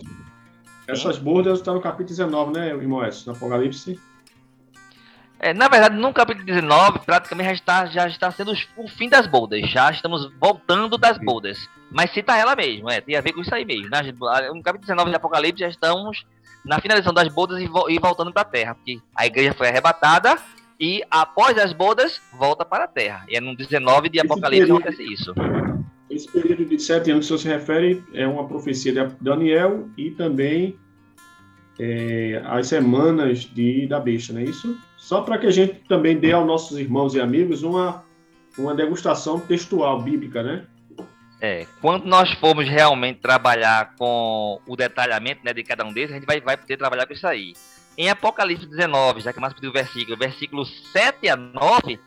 essas 0.86 1.18
bordas 1.18 1.58
estão 1.58 1.74
no 1.74 1.80
capítulo 1.80 2.08
19, 2.08 2.52
né, 2.52 2.68
irmão 2.68 3.00
no 3.00 3.32
Apocalipse? 3.32 4.00
É, 5.42 5.52
na 5.52 5.66
verdade, 5.66 5.96
no 5.96 6.12
capítulo 6.12 6.46
19, 6.46 7.00
praticamente 7.00 7.48
já 7.48 7.54
está, 7.54 7.86
já 7.86 8.06
está 8.06 8.30
sendo 8.30 8.52
o 8.76 8.86
fim 8.86 9.08
das 9.08 9.26
boldas. 9.26 9.68
Já 9.68 9.90
estamos 9.90 10.32
voltando 10.40 10.96
das 10.96 11.18
boldas. 11.18 11.68
Mas 11.90 12.12
cita 12.12 12.36
ela 12.36 12.54
mesmo, 12.54 12.88
é, 12.88 13.00
tem 13.00 13.16
a 13.16 13.20
ver 13.20 13.32
com 13.32 13.40
isso 13.40 13.52
aí 13.52 13.64
mesmo. 13.64 13.88
No 14.54 14.62
capítulo 14.62 14.82
19 14.82 15.10
de 15.10 15.16
Apocalipse 15.16 15.60
já 15.60 15.68
estamos 15.68 16.24
na 16.64 16.80
finalização 16.80 17.12
das 17.12 17.26
bodas 17.26 17.60
e, 17.60 17.66
vo 17.66 17.90
e 17.90 17.98
voltando 17.98 18.32
para 18.32 18.42
a 18.42 18.44
terra, 18.44 18.76
porque 18.76 19.00
a 19.16 19.26
igreja 19.26 19.52
foi 19.52 19.68
arrebatada 19.68 20.36
e 20.78 21.02
após 21.10 21.58
as 21.58 21.72
bodas 21.72 22.22
volta 22.32 22.64
para 22.64 22.84
a 22.84 22.88
terra. 22.88 23.26
E 23.28 23.36
é 23.36 23.40
no 23.40 23.56
19 23.56 24.08
de 24.08 24.20
Apocalipse 24.20 24.66
que 24.66 24.72
acontece 24.72 25.02
isso. 25.02 25.34
Esse 26.08 26.30
período 26.30 26.64
de 26.66 26.78
sete 26.78 27.10
anos 27.10 27.26
que 27.26 27.32
você 27.32 27.42
se 27.42 27.48
refere 27.48 28.04
é 28.14 28.28
uma 28.28 28.46
profecia 28.46 28.92
de 28.92 29.14
Daniel 29.20 29.88
e 29.96 30.12
também 30.12 30.78
é, 31.78 32.42
as 32.44 32.68
semanas 32.68 33.40
de, 33.40 33.86
da 33.86 33.98
besta, 33.98 34.32
não 34.32 34.40
é 34.40 34.44
isso? 34.44 34.78
Só 34.96 35.22
para 35.22 35.38
que 35.38 35.46
a 35.46 35.50
gente 35.50 35.74
também 35.88 36.18
dê 36.18 36.32
aos 36.32 36.46
nossos 36.46 36.78
irmãos 36.78 37.14
e 37.14 37.20
amigos 37.20 37.62
uma, 37.62 38.04
uma 38.58 38.74
degustação 38.74 39.40
textual 39.40 40.00
bíblica, 40.00 40.42
né? 40.42 40.66
É, 41.40 41.66
quando 41.80 42.04
nós 42.04 42.30
formos 42.34 42.68
realmente 42.68 43.18
trabalhar 43.18 43.96
com 43.96 44.60
o 44.64 44.76
detalhamento 44.76 45.40
né, 45.44 45.52
de 45.52 45.64
cada 45.64 45.84
um 45.84 45.92
deles, 45.92 46.12
a 46.12 46.14
gente 46.14 46.26
vai, 46.26 46.40
vai 46.40 46.56
poder 46.56 46.76
trabalhar 46.76 47.04
com 47.04 47.12
isso 47.12 47.26
aí. 47.26 47.52
Em 47.98 48.08
Apocalipse 48.08 48.64
19, 48.64 49.20
já 49.20 49.32
que 49.32 49.40
mais 49.40 49.52
pediu 49.52 49.70
o 49.70 49.72
versículo, 49.72 50.16
versículo 50.16 50.64
7 50.64 51.28
a 51.28 51.36
9, 51.36 51.98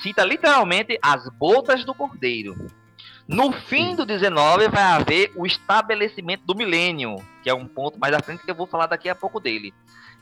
cita 0.00 0.24
literalmente 0.24 0.96
as 1.02 1.28
bodas 1.30 1.84
do 1.84 1.92
cordeiro. 1.92 2.54
No 3.26 3.52
fim 3.52 3.96
do 3.96 4.04
19 4.04 4.68
vai 4.68 4.82
haver 4.82 5.32
o 5.34 5.46
estabelecimento 5.46 6.44
do 6.44 6.54
milênio, 6.54 7.16
que 7.42 7.48
é 7.48 7.54
um 7.54 7.66
ponto 7.66 7.98
mais 7.98 8.14
à 8.14 8.20
frente 8.20 8.44
que 8.44 8.50
eu 8.50 8.54
vou 8.54 8.66
falar 8.66 8.86
daqui 8.86 9.08
a 9.08 9.14
pouco 9.14 9.40
dele. 9.40 9.72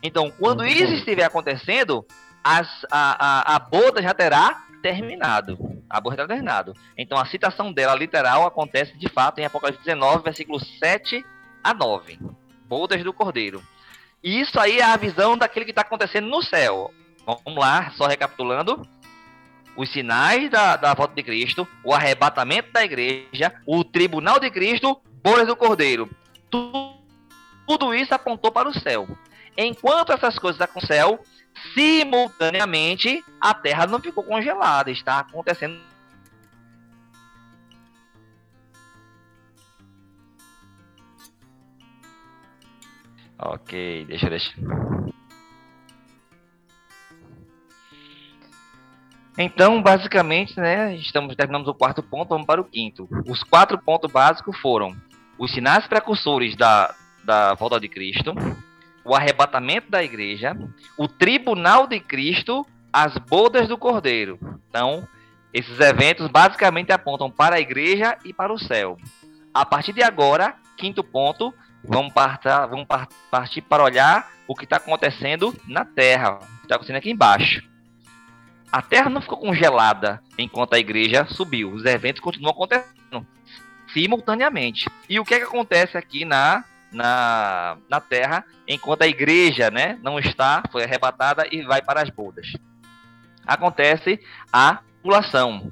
Então, 0.01 0.31
quando 0.31 0.65
isso 0.65 0.93
estiver 0.93 1.23
acontecendo, 1.23 2.05
as, 2.43 2.67
a, 2.91 3.53
a, 3.53 3.55
a 3.55 3.59
boda 3.59 4.01
já 4.01 4.13
terá 4.13 4.63
terminado. 4.83 5.57
Aborto 5.89 6.27
terminado. 6.27 6.75
Então 6.97 7.17
a 7.17 7.25
citação 7.25 7.71
dela 7.71 7.95
literal 7.95 8.45
acontece 8.45 8.97
de 8.97 9.07
fato 9.07 9.39
em 9.39 9.45
Apocalipse 9.45 9.85
19, 9.85 10.23
versículos 10.23 10.77
7 10.77 11.25
a 11.63 11.73
9. 11.73 12.19
Bodas 12.65 13.01
do 13.03 13.13
Cordeiro. 13.13 13.63
E 14.21 14.41
isso 14.41 14.59
aí 14.59 14.79
é 14.79 14.83
a 14.83 14.97
visão 14.97 15.37
daquele 15.37 15.65
que 15.65 15.71
está 15.71 15.81
acontecendo 15.81 16.27
no 16.27 16.41
céu. 16.41 16.93
Vamos 17.25 17.59
lá, 17.59 17.91
só 17.91 18.07
recapitulando. 18.07 18.85
Os 19.75 19.91
sinais 19.91 20.49
da, 20.49 20.75
da 20.75 20.93
volta 20.93 21.15
de 21.15 21.23
Cristo, 21.23 21.67
o 21.83 21.93
arrebatamento 21.93 22.71
da 22.71 22.83
igreja, 22.83 23.53
o 23.65 23.83
tribunal 23.83 24.39
de 24.39 24.49
Cristo, 24.51 25.01
bodas 25.23 25.47
do 25.47 25.55
Cordeiro. 25.55 26.09
Tudo, 26.49 26.95
tudo 27.67 27.93
isso 27.93 28.13
apontou 28.13 28.51
para 28.51 28.69
o 28.69 28.79
céu. 28.79 29.07
Enquanto 29.57 30.11
essas 30.11 30.37
coisas 30.37 30.61
estão 30.61 30.81
no 30.81 30.87
céu, 30.87 31.23
simultaneamente 31.73 33.23
a 33.39 33.53
Terra 33.53 33.87
não 33.87 33.99
ficou 33.99 34.23
congelada, 34.23 34.91
está 34.91 35.19
acontecendo 35.19 35.79
Ok, 43.45 44.05
deixa 44.05 44.27
eu 44.27 45.22
Então, 49.37 49.81
basicamente, 49.81 50.59
né, 50.59 50.95
estamos 50.95 51.35
terminamos 51.35 51.67
o 51.67 51.73
quarto 51.73 52.03
ponto, 52.03 52.29
vamos 52.29 52.45
para 52.45 52.61
o 52.61 52.65
quinto. 52.65 53.07
Os 53.27 53.43
quatro 53.43 53.77
pontos 53.77 54.11
básicos 54.11 54.57
foram 54.59 54.95
os 55.37 55.51
sinais 55.51 55.87
precursores 55.87 56.55
da, 56.55 56.93
da 57.23 57.55
volta 57.55 57.79
de 57.79 57.89
Cristo, 57.89 58.33
o 59.03 59.15
arrebatamento 59.15 59.89
da 59.89 60.03
igreja, 60.03 60.55
o 60.97 61.07
tribunal 61.07 61.87
de 61.87 61.99
Cristo, 61.99 62.65
as 62.91 63.17
bodas 63.17 63.67
do 63.67 63.77
Cordeiro. 63.77 64.37
Então, 64.69 65.07
esses 65.51 65.79
eventos 65.79 66.27
basicamente 66.27 66.91
apontam 66.91 67.29
para 67.29 67.55
a 67.55 67.59
igreja 67.59 68.17
e 68.23 68.31
para 68.31 68.53
o 68.53 68.59
céu. 68.59 68.97
A 69.51 69.65
partir 69.65 69.93
de 69.93 70.03
agora, 70.03 70.55
quinto 70.77 71.03
ponto, 71.03 71.53
vamos, 71.83 72.13
partar, 72.13 72.67
vamos 72.67 72.87
partir 73.31 73.61
para 73.61 73.83
olhar 73.83 74.31
o 74.47 74.55
que 74.55 74.63
está 74.63 74.77
acontecendo 74.77 75.55
na 75.67 75.83
Terra, 75.83 76.35
o 76.35 76.39
que 76.39 76.63
está 76.63 76.75
acontecendo 76.75 76.97
aqui 76.97 77.09
embaixo. 77.09 77.72
A 78.73 78.81
Terra 78.81 79.07
não 79.07 79.21
ficou 79.21 79.37
congelada 79.37 80.19
enquanto 80.35 80.73
a 80.73 80.79
igreja 80.79 81.27
subiu. 81.27 81.71
Os 81.71 81.85
eventos 81.85 82.19
continuam 82.19 82.51
acontecendo 82.51 83.23
simultaneamente. 83.93 84.89
E 85.07 85.19
o 85.19 85.23
que, 85.23 85.35
é 85.35 85.37
que 85.37 85.45
acontece 85.45 85.95
aqui 85.95 86.25
na 86.25 86.65
na, 86.91 87.77
na 87.89 87.99
terra, 87.99 88.45
enquanto 88.67 89.01
a 89.01 89.07
igreja 89.07 89.69
né, 89.71 89.99
não 90.01 90.19
está, 90.19 90.63
foi 90.71 90.83
arrebatada 90.83 91.45
e 91.51 91.63
vai 91.63 91.81
para 91.81 92.01
as 92.01 92.09
bodas. 92.09 92.53
Acontece 93.45 94.19
a 94.51 94.79
tribulação, 95.01 95.71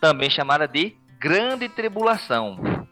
também 0.00 0.30
chamada 0.30 0.68
de 0.68 0.94
grande 1.18 1.68
tribulação. 1.68 2.86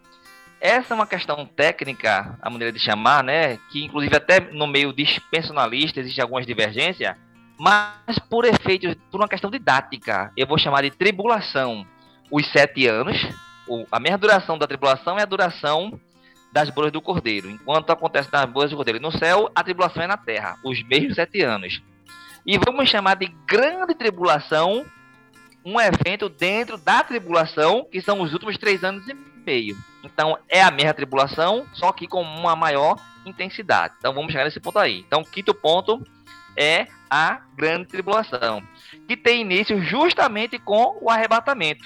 Essa 0.61 0.95
é 0.95 0.97
uma 0.97 1.07
questão 1.07 1.47
técnica, 1.47 2.37
a 2.41 2.51
maneira 2.51 2.73
de 2.73 2.79
chamar, 2.79 3.23
né? 3.23 3.59
Que 3.71 3.85
inclusive 3.85 4.17
até 4.17 4.41
no 4.41 4.67
meio 4.67 4.93
dispensionalista 4.93 6.01
existe 6.01 6.21
algumas 6.21 6.47
divergências, 6.47 7.15
mas 7.59 8.19
por 8.31 8.45
efeito, 8.45 8.95
por 9.11 9.21
uma 9.21 9.29
questão 9.29 9.51
didática, 9.51 10.31
eu 10.37 10.47
vou 10.47 10.59
chamar 10.59 10.83
de 10.83 10.91
tribulação 10.91 11.87
os 12.31 12.47
sete 12.53 12.87
anos. 12.87 13.17
A 13.91 13.99
mesma 13.99 14.19
duração 14.19 14.59
da 14.59 14.67
tribulação 14.67 15.19
é 15.19 15.23
a 15.23 15.27
duração 15.27 15.99
das 16.53 16.71
bolas 16.71 16.93
do 16.93 17.01
cordeiro. 17.01 17.51
Enquanto 17.51 17.91
acontece 17.91 18.29
nas 18.33 18.45
bolas 18.47 18.71
do 18.71 18.77
cordeiro 18.77 19.01
no 19.01 19.11
céu, 19.11 19.51
a 19.55 19.63
tribulação 19.63 20.03
é 20.03 20.07
na 20.07 20.17
terra, 20.17 20.57
os 20.65 20.83
mesmos 20.83 21.15
sete 21.15 21.43
anos. 21.43 21.83
E 22.47 22.57
vamos 22.59 22.89
chamar 22.89 23.17
de 23.17 23.27
grande 23.47 23.95
tribulação 23.95 24.85
um 25.65 25.81
evento 25.81 26.29
dentro 26.29 26.79
da 26.79 27.03
tribulação, 27.03 27.85
que 27.91 28.01
são 28.01 28.21
os 28.21 28.33
últimos 28.33 28.57
três 28.57 28.85
anos 28.85 29.09
e 29.09 29.17
meio. 29.45 29.77
Então 30.05 30.39
é 30.49 30.63
a 30.63 30.71
mesma 30.71 30.95
tribulação, 30.95 31.67
só 31.73 31.91
que 31.91 32.07
com 32.07 32.23
uma 32.23 32.55
maior 32.55 32.97
intensidade. 33.25 33.95
Então 33.99 34.15
vamos 34.15 34.31
chegar 34.31 34.45
nesse 34.45 34.61
ponto 34.61 34.79
aí. 34.79 35.01
Então, 35.01 35.25
quinto 35.25 35.53
ponto 35.53 36.07
é 36.57 36.87
a 37.11 37.41
grande 37.57 37.87
tribulação, 37.87 38.63
que 39.07 39.17
tem 39.17 39.43
início 39.43 39.81
justamente 39.83 40.59
com 40.59 40.99
o 41.01 41.11
arrebatamento. 41.11 41.85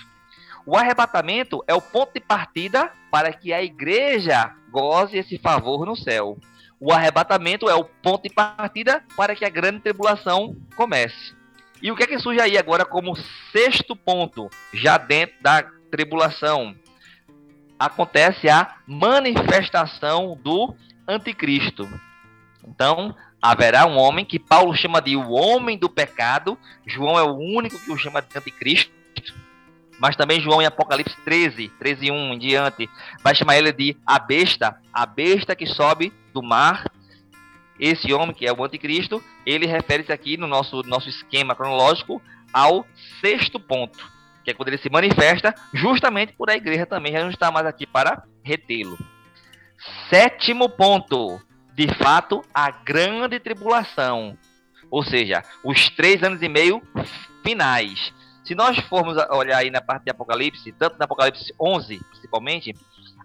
O 0.66 0.76
arrebatamento 0.76 1.62
é 1.66 1.74
o 1.74 1.80
ponto 1.80 2.14
de 2.14 2.20
partida 2.20 2.92
para 3.10 3.32
que 3.32 3.52
a 3.52 3.62
igreja 3.62 4.54
goze 4.70 5.18
esse 5.18 5.38
favor 5.38 5.84
no 5.84 5.96
céu. 5.96 6.38
O 6.78 6.92
arrebatamento 6.92 7.68
é 7.68 7.74
o 7.74 7.84
ponto 7.84 8.22
de 8.22 8.30
partida 8.30 9.04
para 9.16 9.34
que 9.34 9.44
a 9.44 9.50
grande 9.50 9.80
tribulação 9.80 10.56
comece. 10.76 11.34
E 11.82 11.90
o 11.90 11.96
que 11.96 12.04
é 12.04 12.06
que 12.06 12.18
surge 12.18 12.40
aí 12.40 12.56
agora 12.58 12.84
como 12.84 13.16
sexto 13.52 13.96
ponto, 13.96 14.48
já 14.72 14.98
dentro 14.98 15.36
da 15.42 15.62
tribulação? 15.90 16.74
Acontece 17.78 18.48
a 18.48 18.76
manifestação 18.86 20.38
do 20.42 20.74
anticristo. 21.08 21.88
Então, 22.66 23.16
haverá 23.40 23.86
um 23.86 23.96
homem 23.96 24.24
que 24.24 24.38
Paulo 24.38 24.74
chama 24.74 25.00
de 25.00 25.16
o 25.16 25.30
homem 25.30 25.78
do 25.78 25.88
pecado, 25.88 26.58
João 26.86 27.18
é 27.18 27.22
o 27.22 27.36
único 27.36 27.78
que 27.78 27.90
o 27.90 27.96
chama 27.96 28.20
de 28.20 28.36
anticristo, 28.36 28.92
mas 29.98 30.16
também 30.16 30.40
João 30.40 30.62
em 30.62 30.66
Apocalipse 30.66 31.16
13, 31.24 31.68
13 31.78 32.10
1 32.10 32.34
em 32.34 32.38
diante, 32.38 32.88
vai 33.22 33.34
chamar 33.34 33.58
ele 33.58 33.72
de 33.72 33.96
a 34.06 34.18
besta, 34.18 34.76
a 34.92 35.04
besta 35.04 35.54
que 35.54 35.66
sobe 35.66 36.12
do 36.32 36.42
mar. 36.42 36.84
Esse 37.78 38.12
homem, 38.12 38.34
que 38.34 38.46
é 38.46 38.52
o 38.52 38.64
anticristo, 38.64 39.22
ele 39.44 39.66
refere-se 39.66 40.12
aqui 40.12 40.36
no 40.36 40.46
nosso, 40.46 40.82
nosso 40.82 41.08
esquema 41.08 41.54
cronológico 41.54 42.20
ao 42.52 42.86
sexto 43.20 43.60
ponto, 43.60 43.98
que 44.44 44.50
é 44.50 44.54
quando 44.54 44.68
ele 44.68 44.78
se 44.78 44.90
manifesta, 44.90 45.54
justamente 45.72 46.32
por 46.32 46.50
a 46.50 46.56
igreja 46.56 46.84
também 46.84 47.12
já 47.12 47.22
não 47.22 47.30
está 47.30 47.50
mais 47.50 47.66
aqui 47.66 47.86
para 47.86 48.22
retê-lo. 48.42 48.98
Sétimo 50.10 50.68
ponto, 50.68 51.40
de 51.74 51.88
fato, 51.94 52.42
a 52.52 52.70
grande 52.70 53.38
tribulação, 53.38 54.36
ou 54.90 55.02
seja, 55.02 55.42
os 55.64 55.88
três 55.90 56.22
anos 56.22 56.42
e 56.42 56.48
meio 56.48 56.82
finais. 57.42 58.12
Se 58.44 58.54
nós 58.54 58.78
formos 58.80 59.16
olhar 59.30 59.58
aí 59.58 59.70
na 59.70 59.80
parte 59.80 60.04
de 60.04 60.10
Apocalipse, 60.10 60.72
tanto 60.72 60.98
na 60.98 61.04
Apocalipse 61.04 61.54
11, 61.58 62.00
principalmente, 62.10 62.74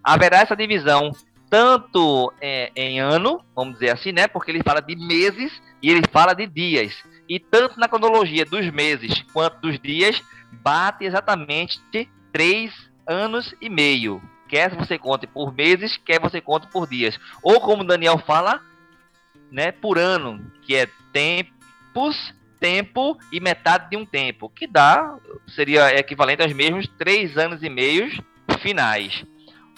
haverá 0.02 0.38
essa 0.38 0.54
divisão 0.54 1.10
tanto 1.48 2.32
é, 2.40 2.70
em 2.74 3.00
ano, 3.00 3.40
vamos 3.54 3.74
dizer 3.74 3.90
assim, 3.90 4.12
né? 4.12 4.26
Porque 4.26 4.50
ele 4.50 4.62
fala 4.62 4.80
de 4.80 4.96
meses 4.96 5.60
e 5.82 5.90
ele 5.90 6.02
fala 6.10 6.34
de 6.34 6.46
dias. 6.46 6.94
E 7.28 7.38
tanto 7.38 7.78
na 7.78 7.88
cronologia 7.88 8.44
dos 8.44 8.70
meses 8.70 9.22
quanto 9.32 9.60
dos 9.60 9.78
dias, 9.78 10.22
bate 10.52 11.04
exatamente 11.04 11.80
três 12.32 12.72
anos 13.06 13.54
e 13.60 13.68
meio. 13.68 14.20
Quer 14.48 14.74
você 14.74 14.98
conte 14.98 15.26
por 15.26 15.52
meses, 15.52 15.96
quer 15.96 16.20
você 16.20 16.40
conte 16.40 16.66
por 16.68 16.86
dias. 16.88 17.18
Ou 17.42 17.60
como 17.60 17.84
Daniel 17.84 18.18
fala, 18.18 18.60
né, 19.50 19.72
por 19.72 19.98
ano, 19.98 20.50
que 20.62 20.74
é 20.74 20.88
tempos, 21.12 22.34
tempo 22.60 23.18
e 23.32 23.40
metade 23.40 23.90
de 23.90 23.96
um 23.96 24.06
tempo, 24.06 24.48
que 24.48 24.66
dá, 24.66 25.16
seria 25.48 25.98
equivalente 25.98 26.42
aos 26.42 26.52
mesmos 26.52 26.88
três 26.98 27.36
anos 27.36 27.62
e 27.62 27.68
meios 27.68 28.18
finais. 28.60 29.24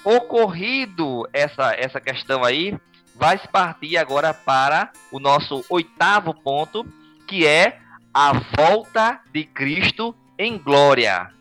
Ocorrido 0.04 1.28
essa, 1.32 1.74
essa 1.74 2.00
questão 2.00 2.44
aí, 2.44 2.76
vai 3.14 3.38
se 3.38 3.48
partir 3.48 3.96
agora 3.96 4.32
para 4.32 4.92
o 5.10 5.18
nosso 5.18 5.64
oitavo 5.68 6.32
ponto, 6.32 6.86
que 7.26 7.46
é 7.46 7.78
a 8.14 8.32
volta 8.56 9.20
de 9.32 9.44
Cristo 9.44 10.14
em 10.38 10.56
glória 10.56 11.37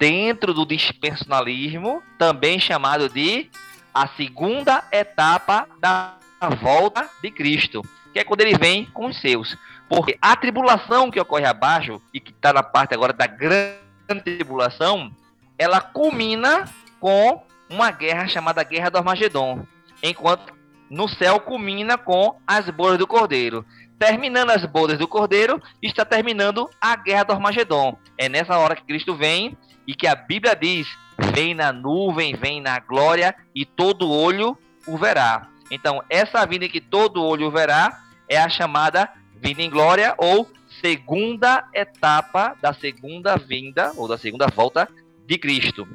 dentro 0.00 0.54
do 0.54 0.64
dispensacionalismo, 0.64 2.02
também 2.16 2.58
chamado 2.58 3.06
de 3.10 3.50
a 3.92 4.08
segunda 4.08 4.82
etapa 4.90 5.68
da 5.78 6.16
volta 6.62 7.06
de 7.22 7.30
Cristo, 7.30 7.82
que 8.10 8.18
é 8.18 8.24
quando 8.24 8.40
ele 8.40 8.56
vem 8.56 8.86
com 8.86 9.06
os 9.06 9.20
seus. 9.20 9.58
Porque 9.90 10.16
a 10.22 10.34
tribulação 10.34 11.10
que 11.10 11.20
ocorre 11.20 11.44
abaixo, 11.44 12.00
e 12.14 12.18
que 12.18 12.30
está 12.30 12.50
na 12.50 12.62
parte 12.62 12.94
agora 12.94 13.12
da 13.12 13.26
grande 13.26 13.78
tribulação, 14.24 15.12
ela 15.58 15.82
culmina 15.82 16.64
com 16.98 17.42
uma 17.68 17.90
guerra 17.90 18.26
chamada 18.26 18.64
Guerra 18.64 18.88
do 18.88 18.96
Armagedon, 18.96 19.66
enquanto 20.02 20.54
no 20.88 21.08
céu 21.08 21.38
culmina 21.40 21.98
com 21.98 22.36
as 22.46 22.70
bodas 22.70 22.98
do 22.98 23.06
Cordeiro. 23.06 23.66
Terminando 24.00 24.48
as 24.48 24.64
bodas 24.64 24.98
do 24.98 25.06
Cordeiro, 25.06 25.62
está 25.82 26.06
terminando 26.06 26.70
a 26.80 26.96
Guerra 26.96 27.24
do 27.24 27.32
Armagedon. 27.34 27.98
É 28.16 28.30
nessa 28.30 28.56
hora 28.56 28.74
que 28.74 28.82
Cristo 28.82 29.14
vem 29.14 29.54
e 29.86 29.94
que 29.94 30.06
a 30.06 30.14
Bíblia 30.14 30.56
diz: 30.56 30.88
vem 31.34 31.54
na 31.54 31.70
nuvem, 31.70 32.34
vem 32.34 32.62
na 32.62 32.78
glória 32.78 33.36
e 33.54 33.66
todo 33.66 34.10
olho 34.10 34.56
o 34.86 34.96
verá. 34.96 35.48
Então, 35.70 36.02
essa 36.08 36.46
vinda 36.46 36.66
que 36.66 36.80
todo 36.80 37.22
olho 37.22 37.48
o 37.48 37.50
verá 37.50 38.00
é 38.26 38.38
a 38.38 38.48
chamada 38.48 39.06
vinda 39.36 39.60
em 39.60 39.68
glória 39.68 40.14
ou 40.16 40.50
segunda 40.80 41.68
etapa 41.74 42.56
da 42.58 42.72
segunda 42.72 43.36
vinda 43.36 43.92
ou 43.96 44.08
da 44.08 44.16
segunda 44.16 44.46
volta 44.46 44.88
de 45.26 45.36
Cristo. 45.36 45.86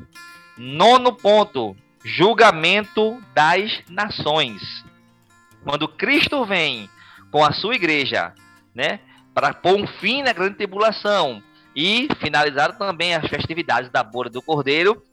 Nono 0.56 1.12
ponto: 1.12 1.76
julgamento 2.04 3.20
das 3.34 3.82
nações. 3.90 4.86
Quando 5.64 5.88
Cristo 5.88 6.46
vem 6.46 6.88
com 7.36 7.44
a 7.44 7.52
sua 7.52 7.76
igreja, 7.76 8.34
né, 8.74 9.02
para 9.34 9.54
pôr 9.54 9.76
um 9.76 9.86
fim 9.86 10.24
na 10.24 10.32
grande 10.32 10.56
tribulação, 10.56 11.44
e 11.76 12.08
finalizaram 12.22 12.78
também 12.78 13.14
as 13.14 13.28
festividades 13.28 13.92
da 13.92 14.02
Boda 14.02 14.30
do 14.30 14.42
Cordeiro. 14.42 15.04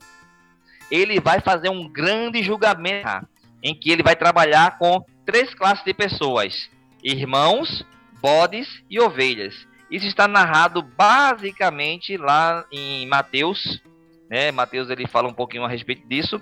Ele 0.89 1.19
vai 1.19 1.41
fazer 1.41 1.67
um 1.67 1.85
grande 1.85 2.41
julgamento 2.41 3.27
em 3.61 3.75
que 3.75 3.91
ele 3.91 4.01
vai 4.01 4.15
trabalhar 4.15 4.77
com 4.77 5.03
três 5.25 5.53
classes 5.53 5.83
de 5.83 5.93
pessoas: 5.93 6.69
irmãos, 7.03 7.85
bodes 8.21 8.69
e 8.89 9.01
ovelhas. 9.01 9.67
Isso 9.91 10.07
está 10.07 10.25
narrado 10.25 10.81
basicamente 10.81 12.15
lá 12.15 12.63
em 12.71 13.05
Mateus, 13.05 13.83
né? 14.29 14.49
Mateus 14.49 14.89
ele 14.89 15.09
fala 15.09 15.27
um 15.27 15.33
pouquinho 15.33 15.65
a 15.65 15.67
respeito 15.67 16.07
disso, 16.07 16.39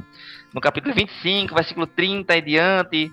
no 0.54 0.62
capítulo 0.62 0.94
25, 0.94 1.56
versículo 1.56 1.88
30 1.88 2.38
e 2.38 2.41
diante, 2.44 3.12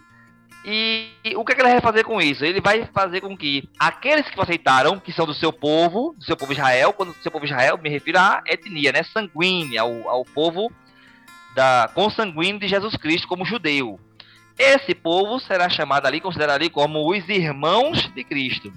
e 0.64 1.10
o 1.36 1.44
que, 1.44 1.52
é 1.52 1.54
que, 1.54 1.62
ele 1.62 1.70
vai 1.70 1.80
fazer 1.80 2.04
com 2.04 2.20
isso? 2.20 2.44
Ele 2.44 2.60
vai 2.60 2.84
fazer 2.92 3.20
com 3.20 3.36
que 3.36 3.68
aqueles 3.78 4.28
que 4.28 4.40
aceitaram, 4.40 4.98
que 4.98 5.12
são 5.12 5.24
do 5.24 5.34
seu 5.34 5.52
povo, 5.52 6.14
do 6.18 6.24
seu 6.24 6.36
povo 6.36 6.52
Israel, 6.52 6.92
quando 6.92 7.12
do 7.12 7.22
seu 7.22 7.30
povo 7.30 7.44
Israel, 7.44 7.78
me 7.78 7.88
refiro 7.88 8.18
à 8.18 8.42
etnia, 8.46 8.92
né? 8.92 9.02
Sanguínea, 9.04 9.82
ao, 9.82 10.08
ao 10.08 10.24
povo 10.24 10.70
da 11.54 11.90
consanguíneo 11.94 12.60
de 12.60 12.68
Jesus 12.68 12.96
Cristo 12.96 13.28
como 13.28 13.44
judeu. 13.44 13.98
Esse 14.58 14.94
povo 14.94 15.38
será 15.38 15.68
chamado 15.68 16.06
ali, 16.06 16.20
considerado 16.20 16.56
ali 16.56 16.68
como 16.68 17.08
os 17.08 17.28
irmãos 17.28 18.12
de 18.12 18.24
Cristo. 18.24 18.72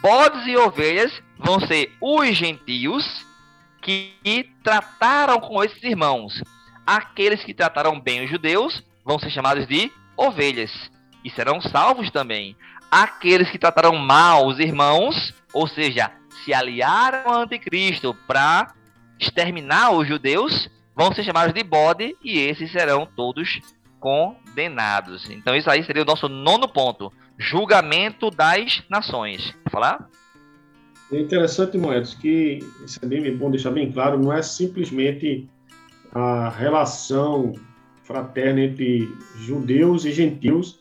Bodes 0.00 0.46
e 0.46 0.56
ovelhas 0.56 1.12
vão 1.38 1.58
ser 1.60 1.92
os 2.00 2.36
gentios 2.36 3.26
que 3.80 4.14
trataram 4.62 5.40
com 5.40 5.64
esses 5.64 5.82
irmãos. 5.82 6.42
Aqueles 6.86 7.42
que 7.42 7.54
trataram 7.54 7.98
bem 7.98 8.24
os 8.24 8.30
judeus 8.30 8.82
vão 9.04 9.18
ser 9.18 9.30
chamados 9.30 9.66
de 9.66 9.90
ovelhas, 10.20 10.70
e 11.24 11.30
serão 11.30 11.60
salvos 11.60 12.10
também. 12.10 12.54
Aqueles 12.90 13.50
que 13.50 13.58
trataram 13.58 13.96
mal 13.96 14.46
os 14.46 14.58
irmãos, 14.58 15.34
ou 15.52 15.66
seja, 15.66 16.10
se 16.44 16.52
aliaram 16.52 17.32
ao 17.32 17.42
anticristo 17.42 18.14
para 18.26 18.74
exterminar 19.18 19.92
os 19.92 20.06
judeus, 20.06 20.68
vão 20.94 21.12
ser 21.14 21.24
chamados 21.24 21.54
de 21.54 21.62
bode, 21.62 22.16
e 22.22 22.38
esses 22.38 22.70
serão 22.70 23.06
todos 23.06 23.60
condenados. 23.98 25.30
Então 25.30 25.54
isso 25.54 25.70
aí 25.70 25.84
seria 25.84 26.02
o 26.02 26.06
nosso 26.06 26.28
nono 26.28 26.68
ponto, 26.68 27.12
julgamento 27.38 28.30
das 28.30 28.82
nações. 28.88 29.54
Vou 29.64 29.70
falar? 29.70 30.08
É 31.12 31.18
interessante, 31.18 31.76
Moedas, 31.76 32.14
que 32.14 32.60
isso 32.84 32.98
é 33.02 33.06
bem 33.06 33.36
bom 33.36 33.50
deixar 33.50 33.70
bem 33.70 33.90
claro, 33.90 34.18
não 34.18 34.32
é 34.32 34.42
simplesmente 34.42 35.48
a 36.14 36.48
relação 36.50 37.52
fraterna 38.10 38.62
entre 38.62 39.08
judeus 39.38 40.04
e 40.04 40.10
gentios 40.10 40.80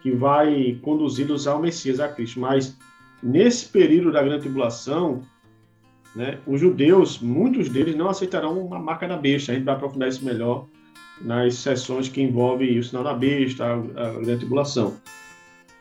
que 0.00 0.10
vai 0.10 0.78
conduzi-los 0.80 1.46
ao 1.46 1.60
Messias, 1.60 2.00
a 2.00 2.08
Cristo. 2.08 2.40
Mas 2.40 2.74
nesse 3.22 3.68
período 3.68 4.10
da 4.10 4.22
grande 4.22 4.40
tribulação, 4.40 5.22
né, 6.16 6.38
os 6.46 6.58
judeus, 6.58 7.18
muitos 7.18 7.68
deles 7.68 7.94
não 7.94 8.08
aceitarão 8.08 8.58
uma 8.58 8.78
marca 8.78 9.06
da 9.06 9.18
besta. 9.18 9.52
A 9.52 9.54
gente 9.54 9.64
vai 9.64 9.74
aprofundar 9.74 10.08
isso 10.08 10.24
melhor 10.24 10.66
nas 11.20 11.56
sessões 11.56 12.08
que 12.08 12.22
envolvem 12.22 12.78
o 12.78 12.82
sinal 12.82 13.04
da 13.04 13.12
besta, 13.12 13.62
a, 13.66 13.74
a 13.74 14.12
grande 14.12 14.38
tribulação. 14.38 14.96